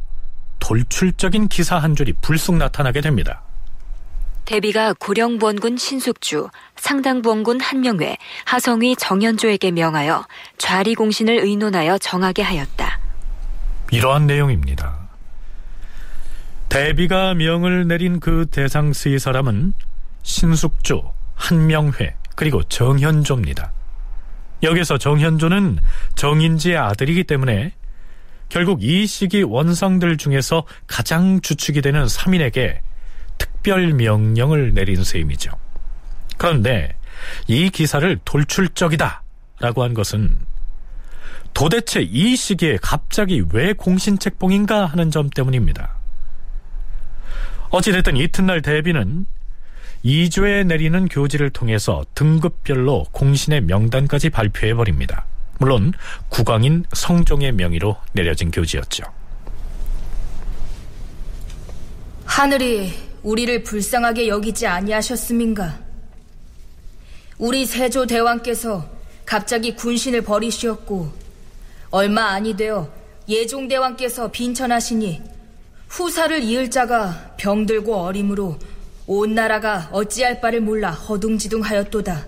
[0.59, 3.41] 돌출적인 기사 한 줄이 불쑥 나타나게 됩니다.
[4.43, 10.25] 대비가 고령부원군 신숙주, 상당부원군 한명회, 하성위 정현조에게 명하여
[10.57, 12.99] 좌리공신을 의논하여 정하게 하였다.
[13.91, 14.97] 이러한 내용입니다.
[16.67, 19.73] 대비가 명을 내린 그 대상 쓰의 사람은
[20.23, 21.01] 신숙주,
[21.35, 23.71] 한명회, 그리고 정현조입니다.
[24.63, 25.79] 여기서 정현조는
[26.15, 27.73] 정인지의 아들이기 때문에
[28.49, 32.79] 결국 이 시기 원상들 중에서 가장 주축이 되는 3인에게
[33.37, 35.51] 특별 명령을 내린 셈이죠.
[36.37, 36.95] 그런데
[37.47, 39.23] 이 기사를 돌출적이다
[39.59, 40.35] 라고 한 것은
[41.53, 45.95] 도대체 이 시기에 갑자기 왜 공신책봉인가 하는 점 때문입니다.
[47.69, 49.25] 어찌됐든 이튿날 대비는
[50.03, 55.25] 2조에 내리는 교지를 통해서 등급별로 공신의 명단까지 발표해 버립니다.
[55.59, 55.93] 물론
[56.29, 59.03] 국왕인 성종의 명의로 내려진 교지였죠.
[62.25, 65.79] 하늘이 우리를 불쌍하게 여기지 아니하셨음인가?
[67.37, 68.89] 우리 세조 대왕께서
[69.25, 71.11] 갑자기 군신을 버리시었고
[71.91, 72.91] 얼마 아니 되어
[73.27, 75.21] 예종 대왕께서 빈천하시니
[75.89, 78.57] 후사를 이을 자가 병들고 어림으로
[79.11, 82.27] 온 나라가 어찌할 바를 몰라 허둥지둥하였도다.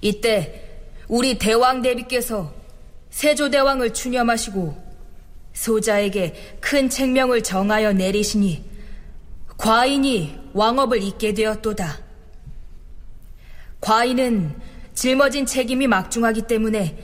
[0.00, 0.62] 이때
[1.08, 2.54] 우리 대왕 대비께서
[3.10, 4.86] 세조대왕을 추념하시고
[5.52, 8.64] 소자에게 큰 책명을 정하여 내리시니
[9.56, 11.98] 과인이 왕업을 잇게 되었도다.
[13.80, 14.54] 과인은
[14.94, 16.98] 짊어진 책임이 막중하기 때문에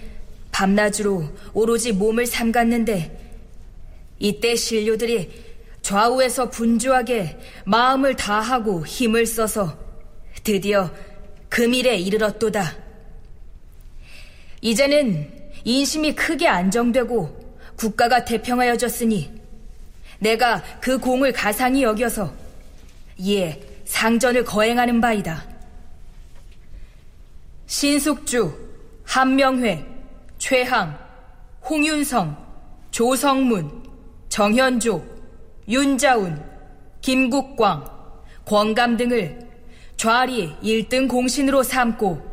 [0.53, 3.19] 밤낮으로 오로지 몸을 삼갔는데
[4.21, 5.52] 이때 신료들이
[5.83, 9.77] 좌우에서 분주하게 마음을 다하고 힘을 써서
[10.45, 10.90] 드디어
[11.49, 12.75] 금일에 이르렀도다.
[14.61, 15.29] 이제는
[15.64, 17.42] 인심이 크게 안정되고
[17.77, 19.42] 국가가 대평하여졌으니
[20.21, 22.33] 내가 그 공을 가상히 여겨서
[23.18, 25.45] 이에 상전을 거행하는 바이다.
[27.66, 28.53] 신숙주,
[29.05, 29.85] 한명회,
[30.38, 30.99] 최항,
[31.68, 32.37] 홍윤성,
[32.90, 33.83] 조성문,
[34.29, 35.12] 정현조,
[35.68, 36.42] 윤자운,
[37.01, 37.85] 김국광,
[38.44, 39.38] 권감 등을
[39.96, 42.31] 좌리 1등 공신으로 삼고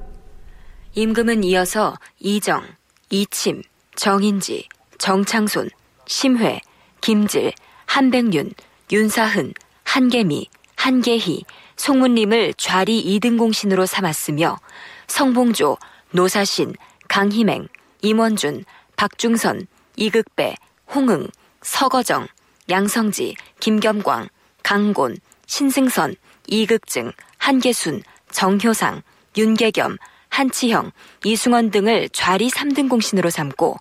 [0.95, 2.63] 임금은 이어서 이정,
[3.11, 3.61] 이침,
[3.95, 5.69] 정인지, 정창손,
[6.07, 6.61] 심회,
[7.01, 7.53] 김질,
[7.85, 8.53] 한백윤,
[8.91, 11.43] 윤사흔, 한계미, 한계희,
[11.75, 14.59] 송문림을 좌리 2등 공신으로 삼았으며
[15.07, 15.77] 성봉조,
[16.11, 16.73] 노사신,
[17.07, 17.67] 강희맹,
[18.01, 18.65] 임원준,
[18.95, 20.55] 박중선, 이극배,
[20.93, 21.27] 홍응,
[21.61, 22.27] 서거정,
[22.69, 24.29] 양성지, 김겸광,
[24.63, 26.15] 강곤, 신승선,
[26.47, 29.01] 이극증, 한계순, 정효상,
[29.38, 29.97] 윤계겸,
[30.29, 30.91] 한치형,
[31.23, 33.77] 이승원 등을 좌리 3등 공신으로 삼고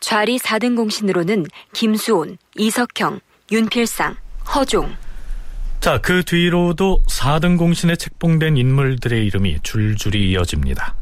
[0.00, 4.16] 좌리 4등 공신으로는 김수온, 이석형, 윤필상,
[4.54, 4.96] 허종.
[5.80, 10.94] 자, 그 뒤로도 4등 공신에 책봉된 인물들의 이름이 줄줄이 이어집니다.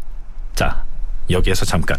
[0.54, 0.84] 자,
[1.30, 1.98] 여기에서 잠깐.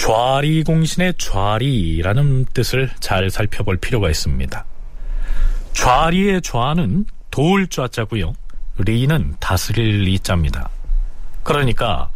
[0.00, 4.64] 좌리 공신의 좌리라는 뜻을 잘 살펴볼 필요가 있습니다.
[5.72, 8.32] 좌리의 좌는 도울 좌자고요.
[8.78, 10.70] 리는 다스릴 리자입니다.
[11.42, 12.10] 그러니까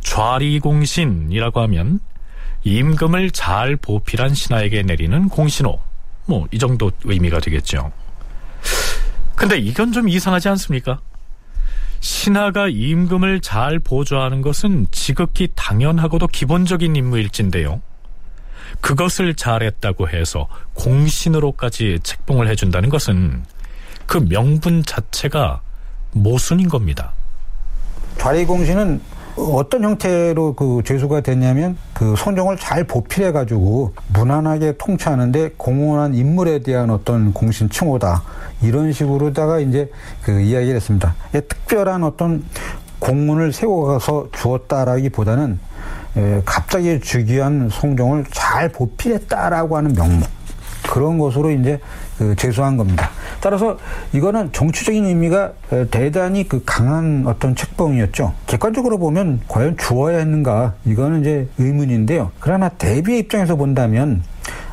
[0.00, 2.00] 좌리 공신이라고 하면
[2.64, 5.78] 임금을 잘 보필한 신하에게 내리는 공신호
[6.24, 7.92] 뭐 이 정도 의미가 되겠죠.
[9.34, 11.00] 근데 이건 좀 이상하지 않습니까?
[12.00, 17.80] 신하가 임금을 잘 보조하는 것은 지극히 당연하고도 기본적인 임무일진데요.
[18.80, 23.44] 그것을 잘했다고 해서 공신으로까지 책봉을 해준다는 것은
[24.06, 25.62] 그 명분 자체가
[26.12, 27.12] 모순인 겁니다.
[28.18, 29.00] 좌리공신은
[29.36, 36.90] 어떤 형태로 그 죄수가 됐냐면 그 성종을 잘 보필해 가지고 무난하게 통치하는데 공헌한 인물에 대한
[36.90, 38.22] 어떤 공신 칭호다
[38.62, 39.90] 이런 식으로다가 이제
[40.22, 41.14] 그 이야기를 했습니다.
[41.32, 42.44] 특별한 어떤
[42.98, 45.58] 공문을 세워가서 주었다라기보다는
[46.46, 50.35] 갑자기 주기한 성종을 잘 보필했다라고 하는 명목
[50.88, 51.78] 그런 것으로 이제
[52.18, 53.10] 그 제소한 겁니다.
[53.40, 53.78] 따라서
[54.12, 55.52] 이거는 정치적인 의미가
[55.90, 58.32] 대단히 그 강한 어떤 책봉이었죠.
[58.46, 62.30] 객관적으로 보면 과연 주어야 했는가 이거는 이제 의문인데요.
[62.40, 64.22] 그러나 대비의 입장에서 본다면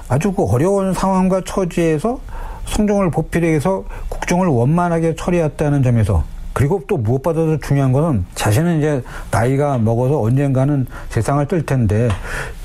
[0.07, 2.19] 아주 그 어려운 상황과 처지에서
[2.65, 6.23] 성종을 보필해서 국정을 원만하게 처리했다는 점에서
[6.53, 12.09] 그리고 또 무엇보다도 중요한 것은 자신은 이제 나이가 먹어서 언젠가는 세상을 뜰 텐데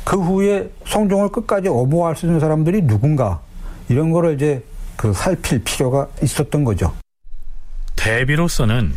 [0.05, 3.41] 그 후에 성종을 끝까지 엄호할 수 있는 사람들이 누군가
[3.89, 4.63] 이런 거를 이제
[4.97, 6.93] 그 살필 필요가 있었던 거죠.
[7.97, 8.93] 대비로서는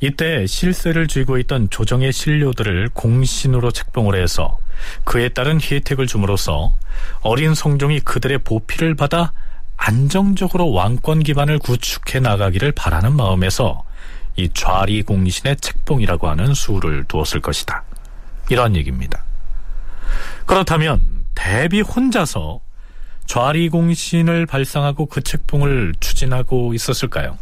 [0.00, 4.58] 이때 실세를 쥐고 있던 조정의 신료들을 공신으로 책봉을 해서
[5.04, 6.72] 그에 따른 혜택을 줌으로써
[7.20, 9.32] 어린 성종이 그들의 보필을 받아
[9.76, 13.84] 안정적으로 왕권 기반을 구축해 나가기를 바라는 마음에서
[14.38, 17.82] 이 좌리 공신의 책봉이라고 하는 수를 두었을 것이다.
[18.48, 19.24] 이런 얘기입니다.
[20.46, 21.00] 그렇다면
[21.34, 22.60] 대비 혼자서
[23.26, 27.36] 좌리 공신을 발상하고 그 책봉을 추진하고 있었을까요?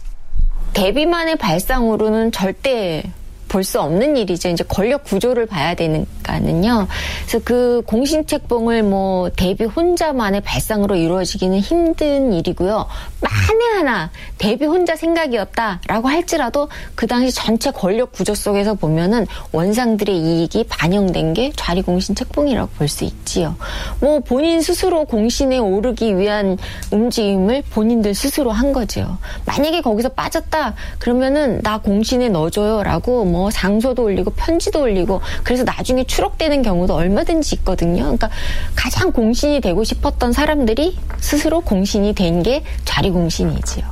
[0.73, 3.13] 대비만의 발상으로는 절대
[3.57, 4.51] 볼 수 없는 일이죠.
[4.51, 6.87] 이제 권력 구조를 봐야 되니까는요.
[7.27, 12.87] 그래서 그 공신책봉을 뭐 대비 혼자만의 발상으로 이루어지기는 힘든 일이고요.
[13.23, 20.65] 만에 하나 대비 혼자 생각이었다라고 할지라도 그 당시 전체 권력 구조 속에서 보면은 원상들의 이익이
[20.69, 23.57] 반영된 게 좌리 공신 책봉이라고 볼 수 있지요.
[24.01, 26.59] 뭐 본인 스스로 공신에 오르기 위한
[26.91, 29.17] 움직임을 본인들 스스로 한 거죠.
[29.47, 36.63] 만약에 거기서 빠졌다 그러면은 나 공신에 넣어줘요라고 뭐 상소도 올리고 편지도 올리고 그래서 나중에 추록되는
[36.63, 38.03] 경우도 얼마든지 있거든요.
[38.03, 38.31] 그러니까
[38.75, 43.85] 가장 공신이 되고 싶었던 사람들이 스스로 공신이 된게 좌리 공신이지요.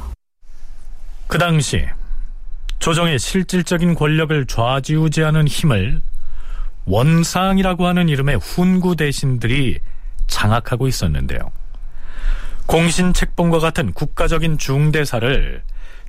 [1.27, 1.85] 그 당시
[2.79, 6.03] 조정의 실질적인 권력을 좌지우지하는 힘을
[6.87, 9.79] 원상이라고 하는 이름의 훈구 대신들이
[10.27, 11.51] 장악하고 있었는데요.
[12.67, 15.63] 공신 책봉과 같은 국가적인 중대사를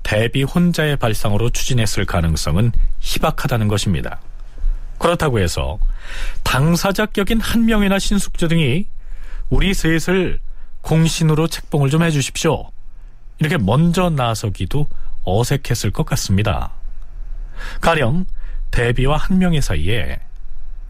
[0.05, 4.19] 대비 혼자의 발상으로 추진했을 가능성은 희박하다는 것입니다.
[4.99, 5.79] 그렇다고 해서
[6.43, 8.85] 당사자 격인 한명이나 신숙주 등이
[9.49, 10.39] 우리 셋을
[10.81, 12.69] 공신으로 책봉을 좀 해주십시오.
[13.39, 14.85] 이렇게 먼저 나서기도
[15.23, 16.69] 어색했을 것 같습니다.
[17.81, 18.27] 가령
[18.69, 20.19] 대비와 한명의 사이에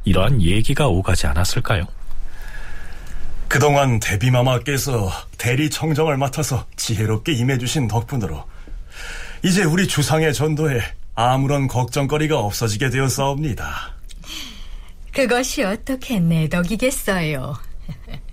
[0.03, 1.87] 이러한 얘기가 오가지 않았을까요?
[3.47, 8.43] 그동안 대비마마께서 대리 청정을 맡아서 지혜롭게 임해주신 덕분으로
[9.45, 10.81] 이제 우리 주상의 전도에
[11.13, 13.93] 아무런 걱정거리가 없어지게 되었사옵니다.
[15.11, 17.55] 그것이 어떻게 내 덕이겠어요.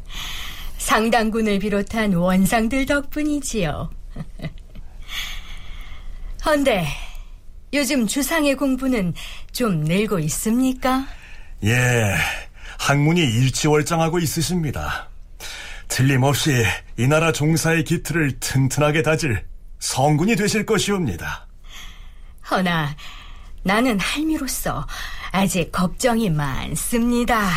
[0.79, 3.91] 상당군을 비롯한 원상들 덕분이지요.
[6.47, 6.87] 헌데
[7.75, 9.13] 요즘 주상의 공부는
[9.53, 11.07] 좀 늘고 있습니까?
[11.63, 12.17] 예,
[12.79, 15.11] 학문이 일치월장하고 있으십니다.
[15.89, 16.65] 틀림없이
[16.97, 19.52] 이 나라 종사의 기틀을 튼튼하게 다질
[19.83, 21.47] 성군이 되실 것이옵니다.
[22.49, 22.95] 허나
[23.65, 24.87] 나는 할미로서
[25.33, 27.49] 아직 걱정이 많습니다.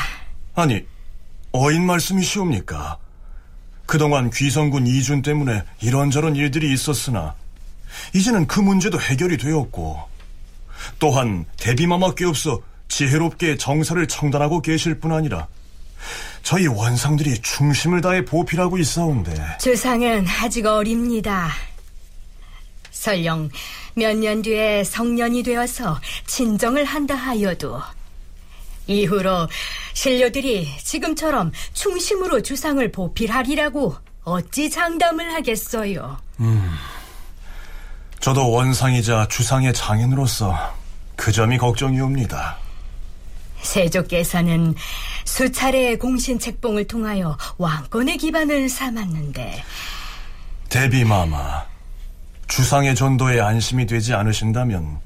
[0.55, 0.83] 아니,
[1.51, 2.97] 어인 말씀이시옵니까?
[3.85, 7.35] 그동안 귀성군 이준 때문에 이런저런 일들이 있었으나
[8.15, 9.99] 이제는 그 문제도 해결이 되었고
[10.97, 15.47] 또한 대비마마께 없어 지혜롭게 정사를 청단하고 계실 뿐 아니라
[16.41, 21.51] 저희 원상들이 중심을 다해 보필하고 있사온데 주상은 아직 어립니다.
[22.95, 23.49] 설령
[23.95, 27.81] 몇 년 뒤에 성년이 되어서 친정을 한다 하여도
[28.87, 29.47] 이후로
[29.93, 36.17] 신료들이 지금처럼 충심으로 주상을 보필하리라고 어찌 장담을 하겠어요.
[36.39, 36.71] 음,
[38.19, 40.57] 저도 원상이자 주상의 장인으로서
[41.15, 42.57] 그 점이 걱정이옵니다.
[43.61, 44.75] 세조께서는
[45.25, 49.63] 수차례의 공신 책봉을 통하여 왕권의 기반을 삼았는데
[50.69, 51.65] 대비마마
[52.47, 54.99] 주상의 전도에 안심이 되지 않으신다면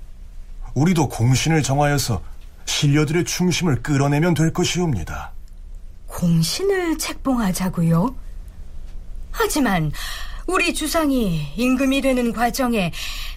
[0.74, 2.22] 우리도 공신을 정하여서
[2.66, 5.32] 신료들의 충심을 끌어내면 될 것이옵니다.
[6.08, 8.16] 공신을 책봉하자고요?
[9.32, 9.92] 하지만
[10.48, 12.92] 우리 주상이 임금이 되는 과정에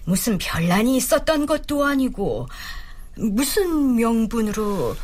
[0.05, 2.47] 무슨 별난이 있었던 것도 아니고
[3.15, 4.95] 무슨 명분으로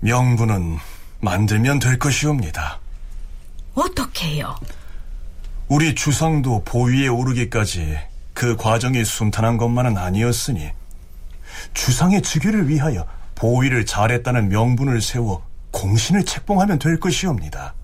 [0.00, 0.78] 명분은
[1.20, 2.80] 만들면 될 것이옵니다.
[3.74, 4.54] 어떻게요?
[5.68, 7.98] 우리 주상도 보위에 오르기까지
[8.34, 10.70] 그 과정이 순탄한 것만은 아니었으니
[11.72, 17.74] 주상의 즉위를 위하여 보위를 잘했다는 명분을 세워 공신을 책봉하면 될 것이옵니다.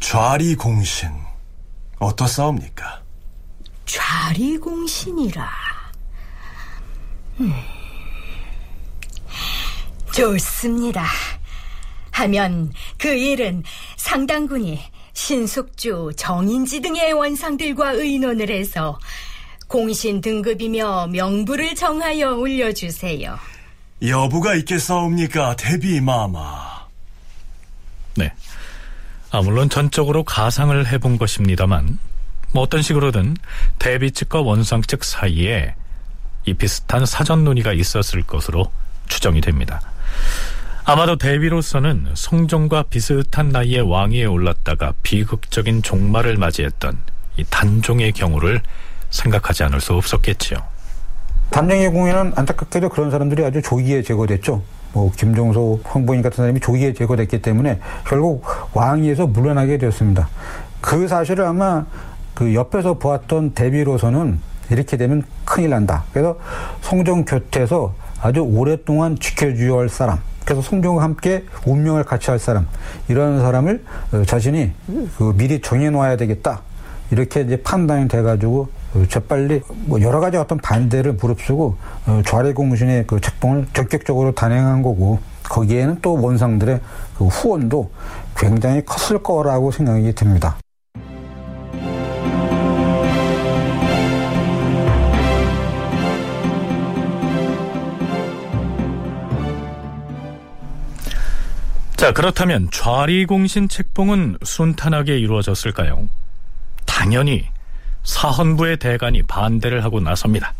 [0.00, 1.10] 좌리 공신
[1.98, 3.02] 어떻사옵니까?
[3.86, 5.48] 좌리 공신이라.
[7.40, 7.52] 음.
[10.12, 11.06] 좋습니다.
[12.10, 13.62] 하면 그 일은
[13.96, 18.98] 상당군이 신숙주, 정인지 등의 원상들과 의논을 해서
[19.68, 23.38] 공신 등급이며 명부를 정하여 올려주세요.
[24.06, 26.86] 여부가 있겠사옵니까, 대비 마마?
[28.16, 28.32] 네.
[29.30, 31.98] 아, 물론 전적으로 가상을 해본 것입니다만,
[32.52, 33.36] 뭐 어떤 식으로든
[33.78, 35.74] 대비 측과 원상 측 사이에
[36.44, 38.70] 이 비슷한 사전 논의가 있었을 것으로
[39.08, 39.80] 추정이 됩니다.
[40.84, 46.98] 아마도 대비로서는 성종과 비슷한 나이에 왕위에 올랐다가 비극적인 종말을 맞이했던
[47.36, 48.60] 이 단종의 경우를
[49.10, 50.58] 생각하지 않을 수 없었겠지요.
[51.50, 54.62] 단종의 공에는 안타깝게도 그런 사람들이 아주 조기에 제거됐죠.
[54.92, 60.28] 뭐 김종소, 황보인 같은 사람이 조기에 제거됐기 때문에 결국 왕위에서 물러나게 되었습니다.
[60.80, 61.86] 그 사실을 아마
[62.34, 66.04] 그 옆에서 보았던 대비로서는 이렇게 되면 큰일 난다.
[66.12, 66.36] 그래서
[66.80, 70.18] 성종 곁에서 아주 오랫동안 지켜줘야 할 사람.
[70.44, 72.66] 그래서 성종과 함께 운명을 같이 할 사람.
[73.08, 74.72] 이런 사람을 어, 자신이
[75.18, 76.62] 그 미리 정해놓아야 되겠다.
[77.10, 83.20] 이렇게 이제 판단이 돼가지고 어, 재빨리 뭐 여러 가지 어떤 반대를 무릅쓰고 어, 좌례공신의 그
[83.20, 86.80] 책봉을 적극적으로 단행한 거고 거기에는 또 원상들의
[87.18, 87.90] 그 후원도
[88.36, 90.56] 굉장히 컸을 거라고 생각이 듭니다.
[102.02, 106.08] 자, 그렇다면 좌리공신 책봉은 순탄하게 이루어졌을까요?
[106.84, 107.48] 당연히
[108.02, 110.52] 사헌부의 대간이 반대를 하고 나섭니다.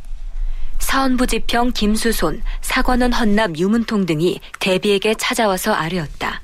[0.79, 6.41] 사헌부 지평 김수손, 사관원 헌납 유문통 등이 대비에게 찾아와서 아뢰었다.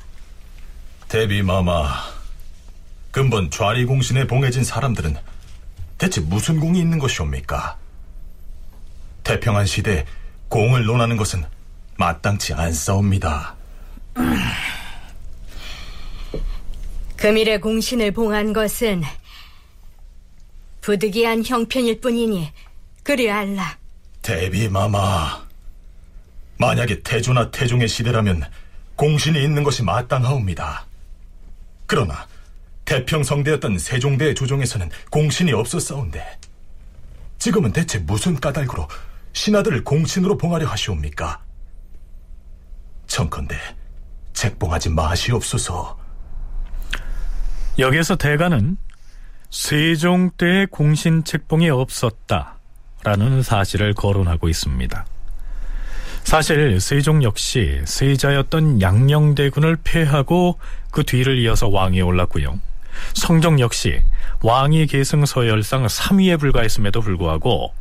[1.07, 1.94] 대비 마마,
[3.12, 5.14] 근본 좌리공신에 봉해진 사람들은
[5.96, 7.76] 대체 무슨 공이 있는 것이옵니까?
[9.22, 10.07] 태평한 시대
[10.49, 11.44] 공을 논하는 것은
[11.99, 13.55] 마땅치 않사옵니다.
[17.19, 19.03] 금일의 공신을 봉한 것은
[20.81, 22.53] 부득이한 형편일 뿐이니
[23.03, 23.77] 그리 알라.
[24.23, 25.45] 대비 마마,
[26.59, 28.45] 만약에 태조나 태종의 시대라면
[28.95, 30.87] 공신이 있는 것이 마땅하옵니다.
[31.87, 32.27] 그러나
[32.85, 36.25] 태평성대였던 세종대 조정에서는 공신이 없었사온데
[37.39, 38.89] 지금은 대체 무슨 까닭으로
[39.33, 41.43] 신하들을 공신으로 봉하려 하시옵니까?
[43.09, 43.57] 청컨대
[44.35, 46.08] 책봉하지 마시옵소서.
[47.79, 48.76] 여기에서 대가는
[49.51, 55.07] 세종 때의 공신 책봉이 없었다라는 사실을 거론하고 있습니다.
[56.24, 60.59] 사실 세종 역시 세자였던 양녕대군을 패하고
[60.91, 62.59] 그 뒤를 이어서 왕위에 올랐고요.
[63.14, 64.03] 성종 역시
[64.43, 67.72] 왕위 계승 서열상 3위에 불과했음에도 불구하고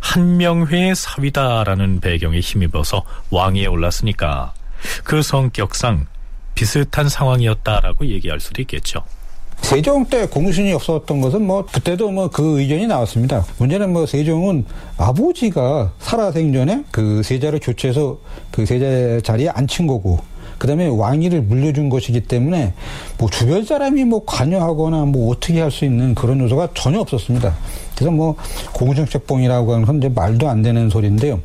[0.00, 4.54] 한명회의 사위다라는 배경에 힘입어서 왕위에 올랐으니까
[5.02, 6.06] 그 성격상
[6.54, 9.04] 비슷한 상황이었다라고 얘기할 수도 있겠죠.
[9.62, 13.44] 세종 때 공신이 없었던 것은 뭐 그때도 뭐 그 의견이 나왔습니다.
[13.58, 14.64] 문제는 뭐 세종은
[14.96, 18.18] 아버지가 살아생전에 그 세자를 교체해서
[18.50, 20.18] 그 세자 자리에 앉힌 거고
[20.58, 22.72] 그다음에 왕위를 물려준 것이기 때문에
[23.18, 27.54] 뭐 주변 사람이 뭐 관여하거나 뭐 어떻게 할 수 있는 그런 요소가 전혀 없었습니다.
[27.94, 28.36] 그래서 뭐
[28.72, 31.40] 공정책봉이라고 하는 건 이제 말도 안 되는 소리인데요.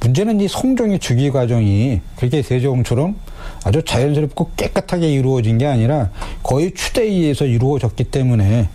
[0.00, 3.16] 문제는 이 성종의 주기 과정이 그렇게 세종처럼
[3.64, 6.10] 아주 자연스럽고 깨끗하게 이루어진 게 아니라
[6.42, 8.68] 거의 추대에 의해서 이루어졌기 때문에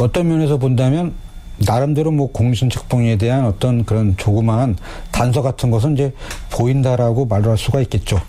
[0.00, 1.14] 어떤 면에서 본다면
[1.58, 4.76] 나름대로 뭐 공신책봉에 대한 어떤 그런 조그마한
[5.10, 6.14] 단서 같은 것은 이제
[6.52, 8.20] 보인다라고 말할 수가 있겠죠.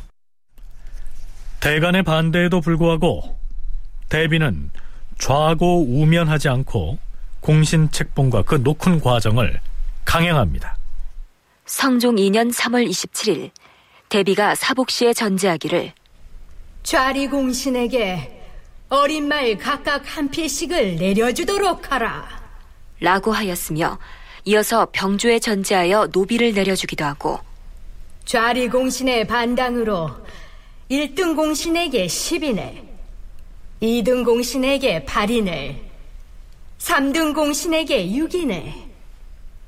[1.60, 3.38] 대간의 반대에도 불구하고
[4.08, 4.72] 대비는
[5.20, 6.98] 좌고 우면하지 않고
[7.42, 9.60] 공신책봉과 그 녹훈 과정을
[10.06, 10.78] 강행합니다.
[11.66, 13.52] 성종 2년 3월 27일
[14.08, 15.92] 대비가 사복시에 전제하기를
[16.84, 18.38] 좌리공신에게
[18.90, 22.28] 어린 말 각각 한 필씩을 내려주도록 하라.
[23.00, 24.00] 라고 하였으며
[24.46, 27.40] 이어서 병조에 전제하여 노비를 내려주기도 하고
[28.26, 30.12] 좌리공신의 반당으로
[30.90, 32.84] 1등 공신에게 10인을
[33.82, 35.76] 2등 공신에게 8인을
[36.80, 38.90] 3등 공신에게 6인을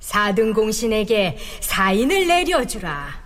[0.01, 3.20] 4등 공신에게 4인을 내려주라.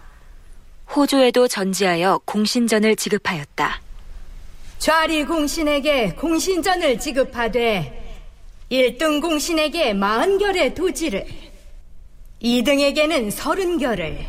[0.93, 3.81] 호조에도 전지하여 공신전을 지급하였다.
[4.77, 8.21] 좌리 공신에게 공신전을 지급하되
[8.71, 11.25] 1등 공신에게 40결의 도지를
[12.41, 14.25] 2등에게는 30결을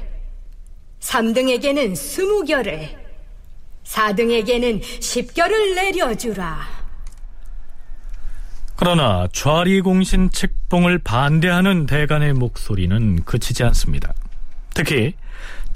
[1.01, 2.89] 3등에게는 20결을
[3.85, 6.77] 4등에게는 10결을 내려주라.
[8.77, 14.13] 그러나 좌리 공신 책봉을 반대하는 대간의 목소리는 그치지 않습니다.
[14.75, 15.15] 특히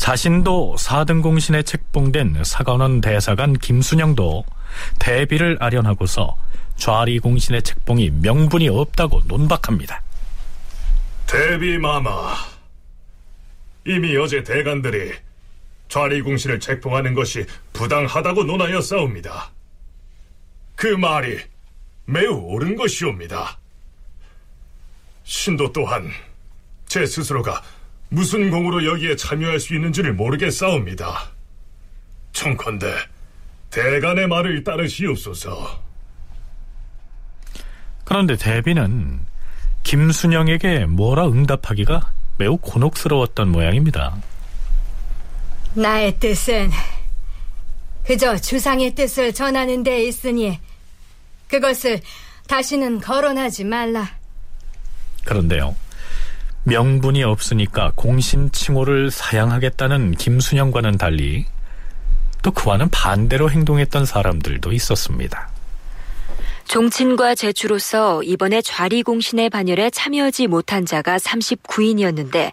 [0.00, 4.46] 자신도 4등 공신에 책봉된 사관원 대사관 김순영도
[4.98, 6.36] 대비를 아련하고서
[6.76, 10.02] 좌리 공신의 책봉이 명분이 없다고 논박합니다.
[11.26, 12.34] 대비 마마,
[13.86, 15.12] 이미 어제 대관들이
[15.90, 17.44] 좌리 공신을 책봉하는 것이
[17.74, 19.50] 부당하다고 논하였사옵니다.
[20.76, 21.38] 그 말이
[22.06, 23.58] 매우 옳은 것이옵니다.
[25.24, 26.10] 신도 또한
[26.86, 27.62] 제 스스로가
[28.10, 31.30] 무슨 공으로 여기에 참여할 수 있는지를 모르겠사옵니다.
[32.32, 32.92] 청컨대
[33.70, 35.80] 대간의 말을 따르시옵소서.
[38.04, 39.20] 그런데 대비는
[39.84, 44.16] 김순영에게 뭐라 응답하기가 매우 곤혹스러웠던 모양입니다.
[45.74, 46.70] 나의 뜻은
[48.04, 50.58] 그저 주상의 뜻을 전하는 데 있으니
[51.46, 52.00] 그것을
[52.48, 54.08] 다시는 거론하지 말라.
[55.24, 55.76] 그런데요.
[56.64, 61.46] 명분이 없으니까 공신 칭호를 사양하겠다는 김순영과는 달리
[62.42, 65.48] 또 그와는 반대로 행동했던 사람들도 있었습니다.
[66.66, 72.52] 종친과 제주로서 이번에 좌리공신의 반열에 참여하지 못한 자가 39인이었는데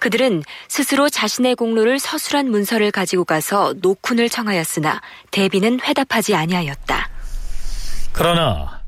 [0.00, 7.08] 그들은 스스로 자신의 공로를 서술한 문서를 가지고 가서 노쿤을 청하였으나 대비는 회답하지 아니하였다.
[8.12, 8.80] 그러나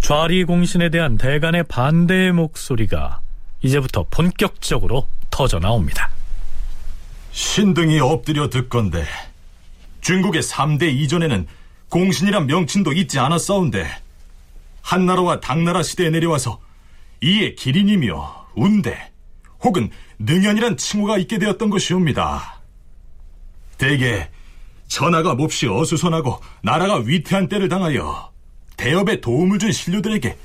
[0.00, 3.20] 좌리공신에 대한 대간의 반대의 목소리가
[3.66, 6.10] 이제부터 본격적으로 터져 나옵니다.
[7.32, 9.04] 신등이 엎드려 듣건데
[10.00, 11.46] 중국의 3대 이전에는
[11.90, 13.86] 공신이란 명칭도 있지 않았사온데
[14.82, 16.60] 한나라와 당나라 시대에 내려와서
[17.20, 19.10] 이에 기린이며 운대
[19.62, 22.60] 혹은 능연이란 칭호가 있게 되었던 것이옵니다.
[23.78, 24.28] 대개
[24.88, 28.32] 전하가 몹시 어수선하고 나라가 위태한 때를 당하여
[28.76, 30.36] 대업에 도움을 준 신료들에게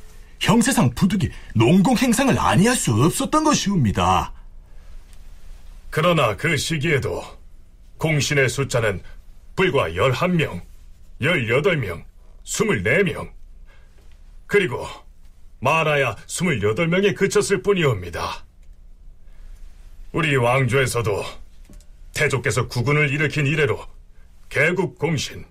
[0.41, 4.33] 형세상 부득이 농공 행상을 아니할 수 없었던 것이옵니다.
[5.91, 7.23] 그러나 그 시기에도
[7.97, 9.03] 공신의 숫자는
[9.55, 10.61] 불과 11명,
[11.21, 12.03] 18명,
[12.43, 13.31] 24명,
[14.47, 14.87] 그리고
[15.59, 18.43] 많아야 28명에 그쳤을 뿐이옵니다.
[20.11, 21.23] 우리 왕조에서도
[22.15, 23.79] 태조께서 국군을 일으킨 이래로
[24.49, 25.45] 개국공신,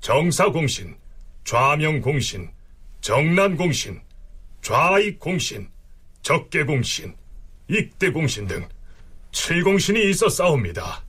[0.00, 0.96] 정사공신,
[1.44, 2.50] 좌명공신,
[3.00, 4.00] 정난공신,
[4.62, 5.68] 좌익 공신,
[6.22, 7.14] 적개 공신,
[7.68, 8.68] 익대 공신 등
[9.32, 11.04] 7공신이 있어 싸웁니다.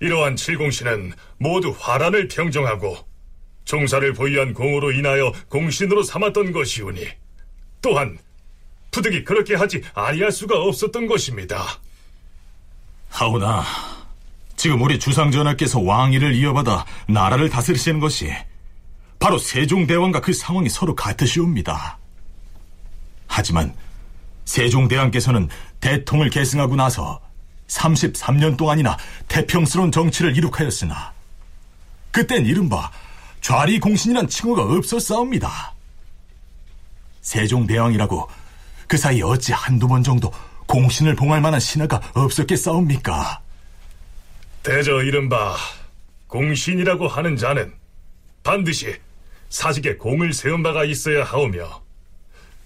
[0.00, 2.98] 이러한 7공신은 모두 화란을 평정하고
[3.64, 7.06] 종사를 보유한 공으로 인하여 공신으로 삼았던 것이오니
[7.80, 8.18] 또한
[8.90, 11.64] 부득이 그렇게 하지 아니할 수가 없었던 것입니다.
[13.08, 13.64] 하오나
[14.56, 18.30] 지금 우리 주상전하께서 왕위를 이어받아 나라를 다스리시는 것이
[19.18, 21.98] 바로 세종대왕과 그 상황이 서로 같으시옵니다.
[23.26, 23.74] 하지만
[24.44, 25.48] 세종대왕께서는
[25.80, 27.20] 대통을 계승하고 나서
[27.68, 28.96] 33년 동안이나
[29.28, 31.12] 태평스러운 정치를 이룩하였으나
[32.12, 32.90] 그땐 이른바
[33.40, 35.74] 좌리공신이란 칭호가 없었사옵니다.
[37.20, 38.28] 세종대왕이라고
[38.86, 40.32] 그 사이 어찌 한두 번 정도
[40.66, 43.40] 공신을 봉할 만한 신하가 없었겠사옵니까?
[44.62, 45.56] 대저 이른바
[46.28, 47.72] 공신이라고 하는 자는
[48.42, 48.96] 반드시
[49.48, 51.82] 사직에 공을 세운 바가 있어야 하오며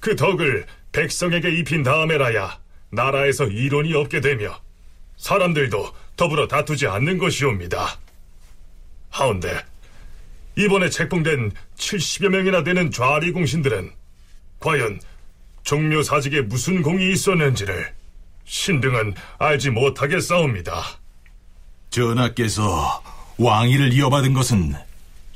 [0.01, 2.59] 그 덕을 백성에게 입힌 다음에라야
[2.91, 4.59] 나라에서 이론이 없게 되며
[5.17, 7.99] 사람들도 더불어 다투지 않는 것이옵니다.
[9.11, 9.65] 하운데
[10.57, 13.93] 이번에 책봉된 70여 명이나 되는 좌리 공신들은
[14.59, 15.01] 과연
[15.63, 17.95] 종묘 사직에 무슨 공이 있었는지를
[18.45, 20.83] 신등은 알지 못하겠사옵니다.
[21.91, 23.03] 전하께서
[23.39, 24.75] 왕위를 이어받은 것은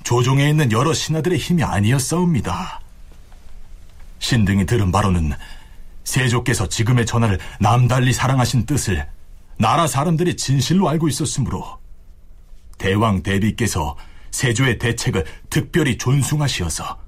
[0.04, 2.80] 조종에 있는 여러 신하들의 힘이 아니었사옵니다.
[4.20, 5.32] 신등이 들은 바로는
[6.04, 9.06] 세조께서 지금의 전하를 남달리 사랑하신 뜻을
[9.58, 11.78] 나라 사람들이 진실로 알고 있었으므로
[12.78, 13.96] 대왕 대비께서
[14.30, 16.98] 세조의 대책을 특별히 존숭하시어서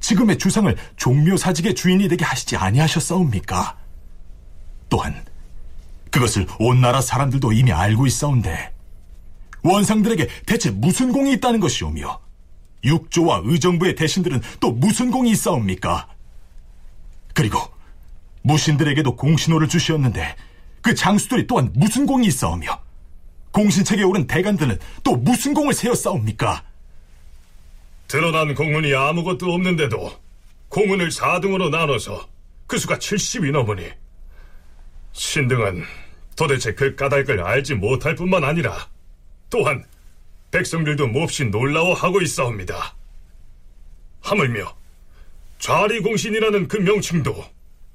[0.00, 3.76] 지금의 주상을 종묘사직의 주인이 되게 하시지 아니하셨사옵니까?
[4.88, 5.24] 또한
[6.10, 8.72] 그것을 온 나라 사람들도 이미 알고 있사온데
[9.62, 12.25] 원상들에게 대체 무슨 공이 있다는 것이오며
[12.86, 16.08] 육조와 의정부의 대신들은 또 무슨 공이 있사옵니까?
[17.34, 17.58] 그리고
[18.42, 20.36] 무신들에게도 공신호를 주시었는데
[20.80, 22.80] 그 장수들이 또한 무슨 공이 있사오며
[23.50, 26.62] 공신책에 오른 대간들은 또 무슨 공을 세웠사옵니까?
[28.06, 30.12] 드러난 공문이 아무것도 없는데도
[30.68, 32.28] 공문을 4등으로 나눠서
[32.66, 33.90] 그 수가 70이 넘으니
[35.12, 35.84] 신등은
[36.36, 38.88] 도대체 그 까닭을 알지 못할 뿐만 아니라
[39.48, 39.84] 또한
[40.56, 42.96] 백성들도 몹시 놀라워하고 있사옵니다.
[44.22, 44.74] 하물며
[45.58, 47.44] 좌리공신이라는 그 명칭도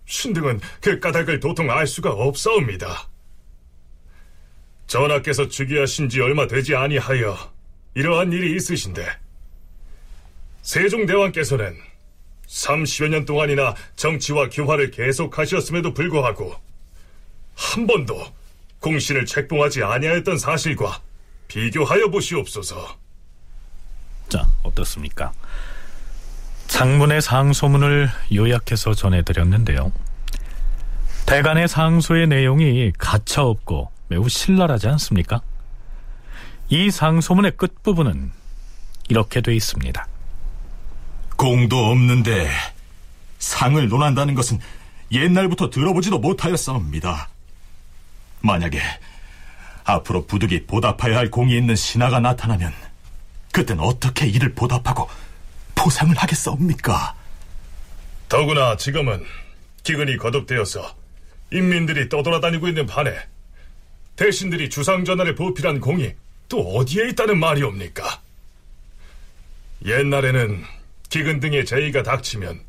[0.05, 3.09] 신등은 그 까닭을 도통 알 수가 없사옵니다.
[4.86, 7.36] 전하께서 즉위하신 지 얼마 되지 아니하여
[7.95, 9.07] 이러한 일이 있으신데
[10.62, 11.80] 세종대왕께서는
[12.45, 16.55] 30여 년 동안이나 정치와 교화를 계속하셨음에도 불구하고
[17.55, 18.24] 한 번도
[18.82, 21.01] 공신을 책봉하지 아니하였던 사실과
[21.52, 22.97] 비교하여 보시옵소서.
[24.30, 25.34] 자, 어떻습니까?
[26.68, 29.91] 장문의 상소문을 요약해서 전해드렸는데요.
[31.26, 35.41] 대간의 상소의 내용이 가차없고 매우 신랄하지 않습니까?
[36.70, 38.32] 이 상소문의 끝부분은
[39.10, 40.08] 이렇게 돼 있습니다.
[41.36, 42.49] 공도 없는데
[43.39, 44.58] 상을 논한다는 것은
[45.12, 47.28] 옛날부터 들어보지도 못하였사옵니다.
[48.39, 48.82] 만약에
[49.84, 52.73] 앞으로 부득이 보답해야 할 공이 있는 신하가 나타나면
[53.51, 55.09] 그땐 어떻게 이를 보답하고
[55.75, 57.15] 보상을 하겠사옵니까?
[58.29, 59.25] 더구나 지금은
[59.84, 60.95] 기근이 거듭되어서
[61.51, 63.13] 인민들이 떠돌아다니고 있는 반에
[64.15, 66.13] 대신들이 주상전하를 보필한 공이
[66.47, 68.21] 또 어디에 있다는 말이옵니까?
[69.86, 70.63] 옛날에는
[71.09, 72.61] 기근 등의 제의가 닥치면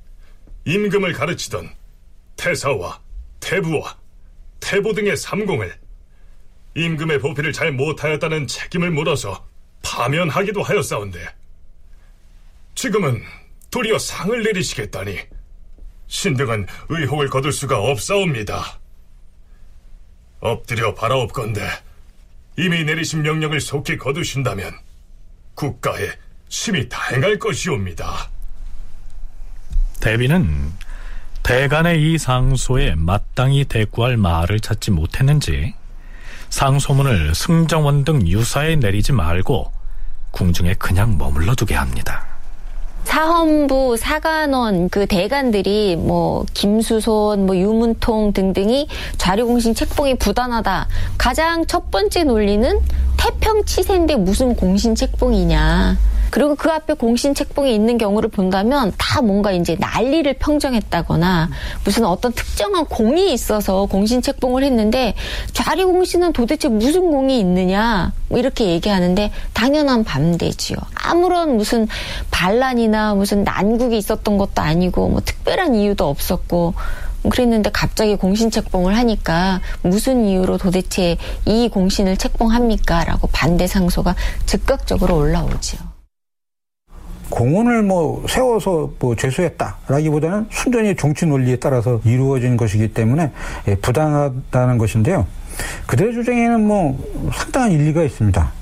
[0.65, 1.75] 임금을 가르치던
[2.37, 3.01] 태사와
[3.41, 3.99] 태부와
[4.61, 5.82] 태보 등의 삼공을
[6.75, 9.47] 임금의 보필을 잘 못하였다는 책임을 물어서
[9.83, 11.21] 파면하기도 하였사온데
[12.75, 13.23] 지금은
[13.71, 15.19] 도리어 상을 내리시겠다니
[16.07, 18.81] 신등은 의혹을 거둘 수가 없사옵니다.
[20.41, 21.63] 엎드려 바라옵건대
[22.59, 24.73] 이미 내리신 명령을 속히 거두신다면
[25.55, 26.11] 국가에
[26.49, 28.31] 심히 다행할 것이옵니다.
[30.01, 30.73] 대비는
[31.43, 35.75] 대간의 이 상소에 마땅히 대꾸할 말을 찾지 못했는지
[36.53, 39.73] 상소문을 승정원 등 유사에 내리지 말고
[40.33, 42.27] 궁중에 그냥 머물러 두게 합니다.
[43.05, 48.87] 사헌부, 사관원 그 대관들이 뭐 김수손, 뭐 유문통 등등이
[49.17, 50.89] 자료공신 책봉이 부단하다.
[51.17, 52.79] 가장 첫 번째 논리는
[53.17, 55.97] 태평치세인데 무슨 공신 책봉이냐.
[56.33, 61.51] 그리고 그 앞에 공신 책봉이 있는 경우를 본다면 다 뭔가 이제 난리를 평정했다거나
[61.85, 65.13] 무슨 어떤 특정한 공이 있어서 공신 책봉을 했는데
[65.53, 70.79] 좌리 공신은 도대체 무슨 공이 있느냐 뭐 이렇게 얘기하는데 당연한 반대지요.
[70.95, 71.87] 아무런 무슨
[72.31, 76.73] 반란이나 무슨 난국이 있었던 것도 아니고 뭐 특별한 이유도 없었고
[77.29, 83.05] 그랬는데 갑자기 공신 책봉을 하니까 무슨 이유로 도대체 이 공신을 책봉합니까?
[83.05, 84.15] 라고 반대 상소가
[84.47, 85.92] 즉각적으로 올라오지요.
[87.33, 93.33] 공원을 뭐 세워서 뭐 죄수했다라기보다는 순전히 정치 논리에 따라서 이루어진 것이기 때문에
[93.69, 95.27] 예, 부당하다는 것인데요.
[95.87, 96.99] 그들의 주장에는 뭐
[97.33, 98.53] 상당한 일리가 있습니다.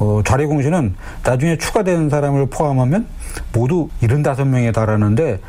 [0.00, 0.94] 어, 좌례공신은
[1.24, 3.06] 나중에 추가된 사람을 포함하면
[3.52, 5.40] 모두 75명에 달하는데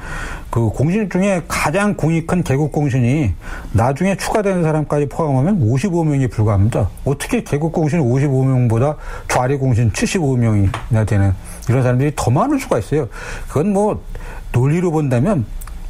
[0.50, 3.34] 그 공신 중에 가장 공이 큰 개국 공신이
[3.72, 6.90] 나중에 추가되는 사람까지 포함하면 55명이 불과합니다.
[7.06, 8.98] 어떻게 개국 공신 55명보다
[9.30, 11.34] 좌례공신 75명이나 되는
[11.70, 13.08] 이런 사람들이 더 많을 수가 있어요.
[13.48, 14.04] 그건 뭐
[14.52, 15.46] 논리로 본다면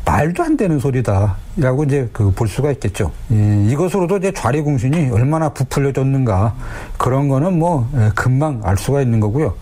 [0.05, 3.11] 말도 안 되는 소리다라고 이제 그 볼 수가 있겠죠.
[3.31, 6.55] 예, 이것으로도 이제 좌리공신이 얼마나 부풀려졌는가
[6.97, 9.55] 그런 거는 뭐 예, 금방 알 수가 있는 거고요.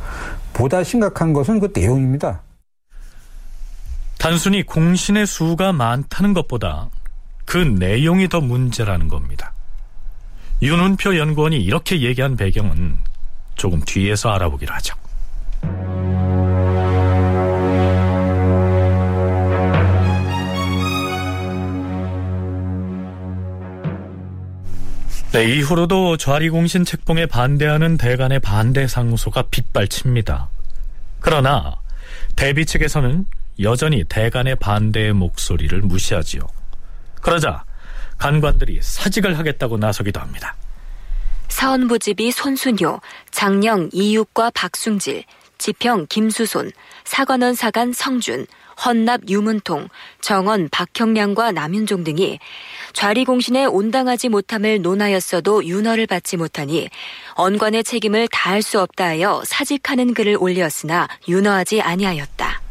[0.54, 2.42] 보다 심각한 것은 그 내용입니다.
[4.18, 6.90] 단순히 공신의 수가 많다는 것보다
[7.46, 9.54] 그 내용이 더 문제라는 겁니다.
[10.62, 12.98] 윤은표 연구원이 이렇게 얘기한 배경은
[13.56, 14.96] 조금 뒤에서 알아보기로 하죠.
[25.32, 30.50] 네, 이후로도 좌리공신 책봉에 반대하는 대간의 반대 상소가 빗발칩니다.
[31.20, 31.76] 그러나
[32.36, 33.28] 대비 측에서는
[33.62, 36.42] 여전히 대간의 반대의 목소리를 무시하지요.
[37.22, 37.64] 그러자
[38.18, 40.56] 간관들이 사직을 하겠다고 나서기도 합니다.
[41.50, 43.00] 사원부집이 손순효,
[43.30, 45.26] 장령 이육과 박순질,
[45.60, 46.72] 지평 김수손,
[47.04, 48.48] 사관원 사관 성준,
[48.86, 49.90] 헌납 유문통,
[50.22, 52.40] 정원 박형량과 남윤종 등이
[52.94, 56.90] 좌리공신에 온당하지 못함을 논하였어도 윤허를 받지 못하니
[57.34, 62.62] 언관의 책임을 다할 수 없다 하여 사직하는 글을 올렸으나 윤허하지 아니하였다.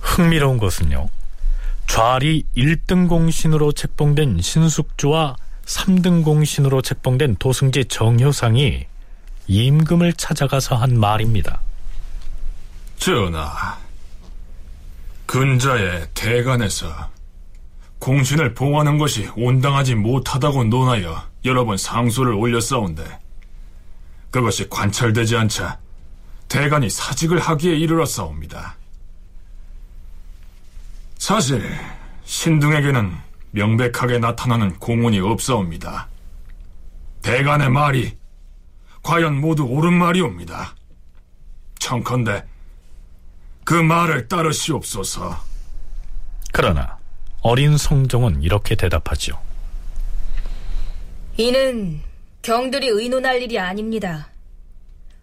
[0.00, 1.08] 흥미로운 것은요.
[1.86, 8.86] 좌리 1등 공신으로 책봉된 신숙주와 3등 공신으로 책봉된 도승지 정효상이
[9.46, 11.60] 임금을 찾아가서 한 말입니다.
[12.98, 13.78] 전하,
[15.28, 17.10] 근자의 대간에서
[17.98, 23.04] 공신을 봉하는 것이 온당하지 못하다고 논하여 여러 번 상소를 올렸사온데
[24.30, 25.78] 그것이 관찰되지 않자
[26.48, 28.78] 대간이 사직을 하기에 이르렀사옵니다.
[31.18, 31.62] 사실
[32.24, 33.14] 신등에게는
[33.50, 36.08] 명백하게 나타나는 공문이 없사옵니다.
[37.20, 38.16] 대간의 말이
[39.02, 40.74] 과연 모두 옳은 말이옵니다.
[41.80, 42.44] 청컨대
[43.68, 45.44] 그 말을 따르시옵소서.
[46.54, 46.96] 그러나
[47.42, 49.38] 어린 성종은 이렇게 대답하죠.
[51.36, 52.00] 이는
[52.40, 54.30] 경들이 의논할 일이 아닙니다.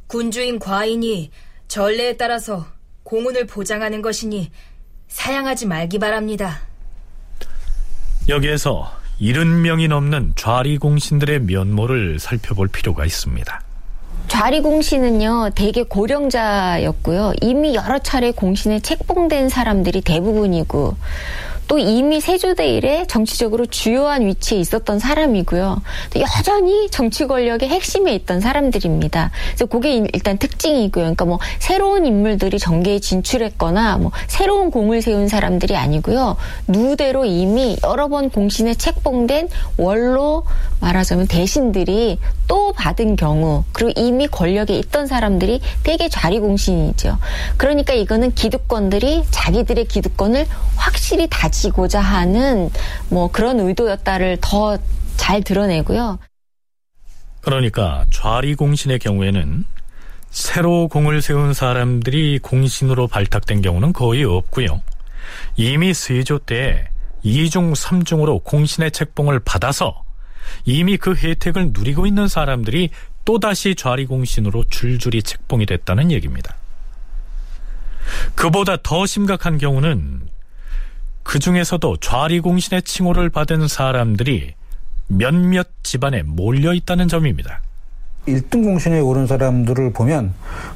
[0.06, 1.32] 군주인 과인이
[1.68, 2.68] 전례에 따라서
[3.02, 4.52] 공운을 보장하는 것이니
[5.08, 6.60] 사양하지 말기 바랍니다.
[8.30, 13.64] 여기에서 70명이 넘는 좌리 공신들의 면모를 살펴볼 필요가 있습니다.
[14.36, 17.36] 좌리공신은요, 대개 고령자였고요.
[17.39, 20.93] 이미 여러 차례 공신에 책봉된 사람들이 대부분이고,
[21.68, 25.82] 또 이미 세조대 이래 정치적으로 주요한 위치에 있었던 사람이고요.
[26.13, 29.32] 또 여전히 정치 권력의 핵심에 있던 사람들입니다.
[29.47, 31.03] 그래서 그게 일단 특징이고요.
[31.03, 36.38] 그러니까 뭐 새로운 인물들이 정계에 진출했거나 뭐 새로운 공을 세운 사람들이 아니고요.
[36.68, 40.43] 누대로 이미 여러 번 공신에 책봉된 원로
[40.82, 47.18] 말하자면 대신들이 또 받은 경우 그리고 이미 권력에 있던 사람들이 대개 좌리공신이죠.
[47.57, 50.45] 그러니까 이거는 기득권들이 자기들의 기득권을
[50.76, 52.70] 확실히 다지 고자 하는
[53.10, 54.78] 뭐 그런 의도였다를 더
[55.18, 56.20] 잘 드러내고요.
[57.41, 59.66] 그러니까 좌리 공신의 경우에는
[60.30, 64.82] 새로 공을 세운 사람들이 공신으로 발탁된 경우는 거의 없고요.
[65.56, 66.89] 이미 세조 때
[67.24, 70.03] 2중, 3중으로 공신의 책봉을 받아서
[70.66, 72.89] 이미 그 혜택을 누리고 있는 사람들이
[73.24, 76.56] 또다시 좌리 공신으로 줄줄이 책봉이 됐다는 얘기입니다.
[78.36, 80.30] 그보다 더 심각한 경우는
[81.26, 84.53] 그 중에서도 좌리공신의 칭호를 받은 사람들이
[85.07, 87.61] 몇몇 집안에 몰려 있다는 점입니다.
[88.28, 90.34] 1등 공신에 오른 사람들을 보면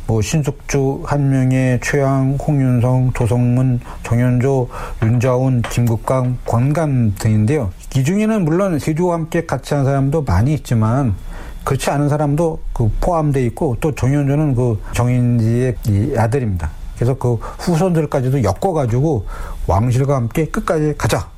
[0.07, 4.69] 뭐 신숙주, 한명의, 최양, 홍윤성, 조성문, 정현조,
[5.03, 7.71] 윤자운, 김국강, 권감 등인데요.
[7.95, 11.15] 이 중에는 물론 세조와 함께 같이 한 사람도 많이 있지만
[11.63, 15.75] 그렇지 않은 사람도 그 포함돼 있고 또 정현조는 그 정인지의
[16.17, 16.78] 아들입니다.
[16.99, 19.25] 그래서 그 후손들까지도 엮어가지고
[19.67, 21.29] 왕실과 함께 끝까지 가자.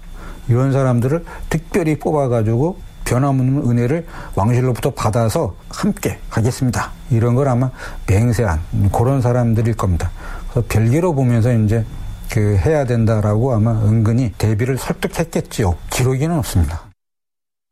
[0.49, 6.91] 이런 사람들을 특별히 뽑아가지고 변함없는 은혜를 왕실로부터 받아서 함께 가겠습니다.
[7.11, 7.69] 이런 걸 아마
[8.07, 8.59] 맹세한
[8.91, 10.09] 그런 사람들일 겁니다.
[10.49, 11.85] 그래서 별개로 보면서 이제
[12.31, 15.75] 그 해야 된다라고 아마 은근히 대비를 설득했겠지요.
[15.91, 16.81] 기록에는 없습니다.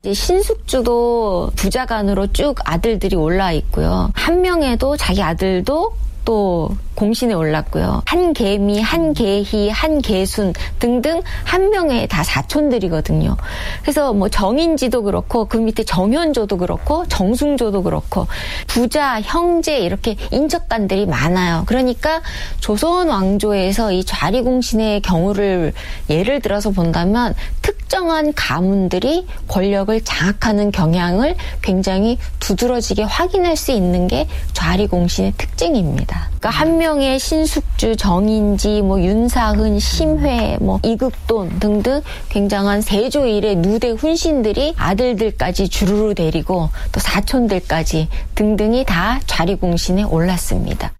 [0.03, 4.11] 신숙주도 부자간으로 쭉 아들들이 올라 있고요.
[4.13, 6.69] 한 명에도 자기 아들도 또
[6.99, 8.01] 공신에 올랐고요.
[8.05, 13.37] 한개미, 한개희, 한개순 등등 한 명에 다 사촌들이거든요.
[13.81, 18.27] 그래서 뭐 정인지도 그렇고 그 밑에 정현조도 그렇고 정숭조도 그렇고
[18.67, 21.63] 부자, 형제 이렇게 인척간들이 많아요.
[21.67, 22.21] 그러니까
[22.59, 25.71] 조선 왕조에서 이 좌리공신의 경우를
[26.09, 35.35] 예를 들어서 본다면 특정한 가문들이 권력을 장악하는 경향을 굉장히 두드러지게 확인할 수 있는 게 좌리공신의
[35.37, 36.27] 특징입니다.
[36.39, 36.88] 그러니까 한 명.
[36.89, 45.69] 명의 신숙주, 정인지, 뭐 윤사흔, 심회, 뭐 이극돈 등등 굉장한 세조 일의 누대 훈신들이 아들들까지
[45.69, 50.91] 주르르 데리고 또 사촌들까지 등등이 다 좌리공신에 올랐습니다.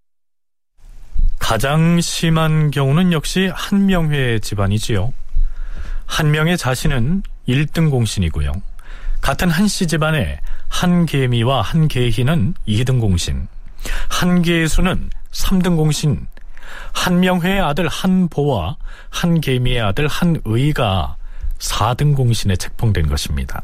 [1.39, 5.11] 가장 심한 경우는 역시 한명회 집안이지요.
[6.05, 8.51] 한명의 자신은 1등 공신이고요.
[9.21, 13.47] 같은 한씨 집안에 한개미와 한개희는 2등 공신,
[14.09, 16.27] 한개수는 3등 공신
[16.93, 18.77] 한명회의 아들 한보와
[19.09, 21.15] 한개미의 아들 한의가
[21.57, 23.63] 4등 공신에 책봉된 것입니다.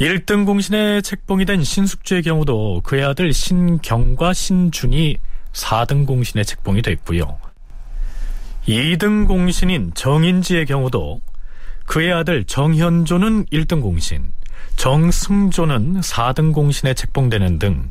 [0.00, 5.18] 1등 공신에 책봉이 된 신숙주의 경우도 그의 아들 신경과 신준이
[5.52, 7.38] 4등 공신에 책봉이 됐고요.
[8.68, 11.20] 2등 공신인 정인지의 경우도
[11.86, 14.30] 그의 아들 정현조는 1등 공신,
[14.76, 17.90] 정승조는 4등 공신에 책봉되는 등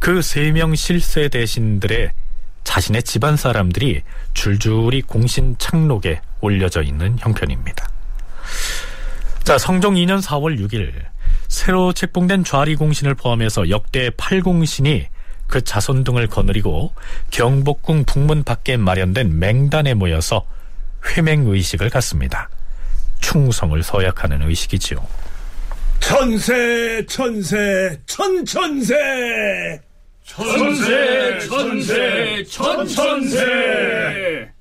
[0.00, 2.10] 그 세 명 실세 대신들의
[2.64, 4.02] 자신의 집안 사람들이
[4.34, 7.88] 줄줄이 공신 창록에 올려져 있는 형편입니다.
[9.44, 10.92] 자, 성종 2년 4월 6일
[11.48, 15.06] 새로 책봉된 좌리 공신을 포함해서 역대 8공신이
[15.46, 16.92] 그 자손 등을 거느리고
[17.30, 20.44] 경복궁 북문 밖에 마련된 맹단에 모여서
[21.06, 22.48] 회맹 의식을 갖습니다.
[23.20, 24.98] 충성을 서약하는 의식이지요.
[26.06, 29.80] 천세 천세 천천세
[30.24, 34.52] 천세 천세 천천세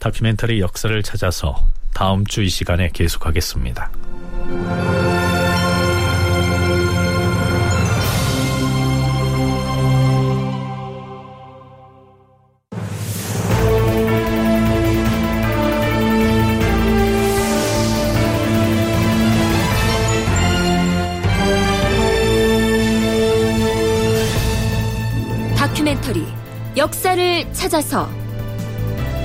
[0.00, 3.92] 다큐멘터리 역사를 찾아서 다음 주 이 시간에 계속하겠습니다.
[26.78, 28.08] 역사를 찾아서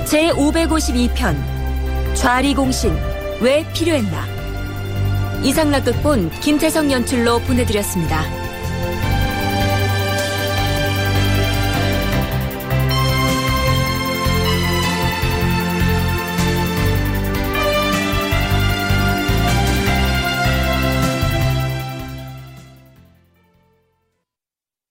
[0.06, 1.36] 제552편
[2.16, 2.92] 좌리공신
[3.40, 4.26] 왜 필요했나
[5.44, 8.22] 이상락 극본 김태성 연출로 보내드렸습니다.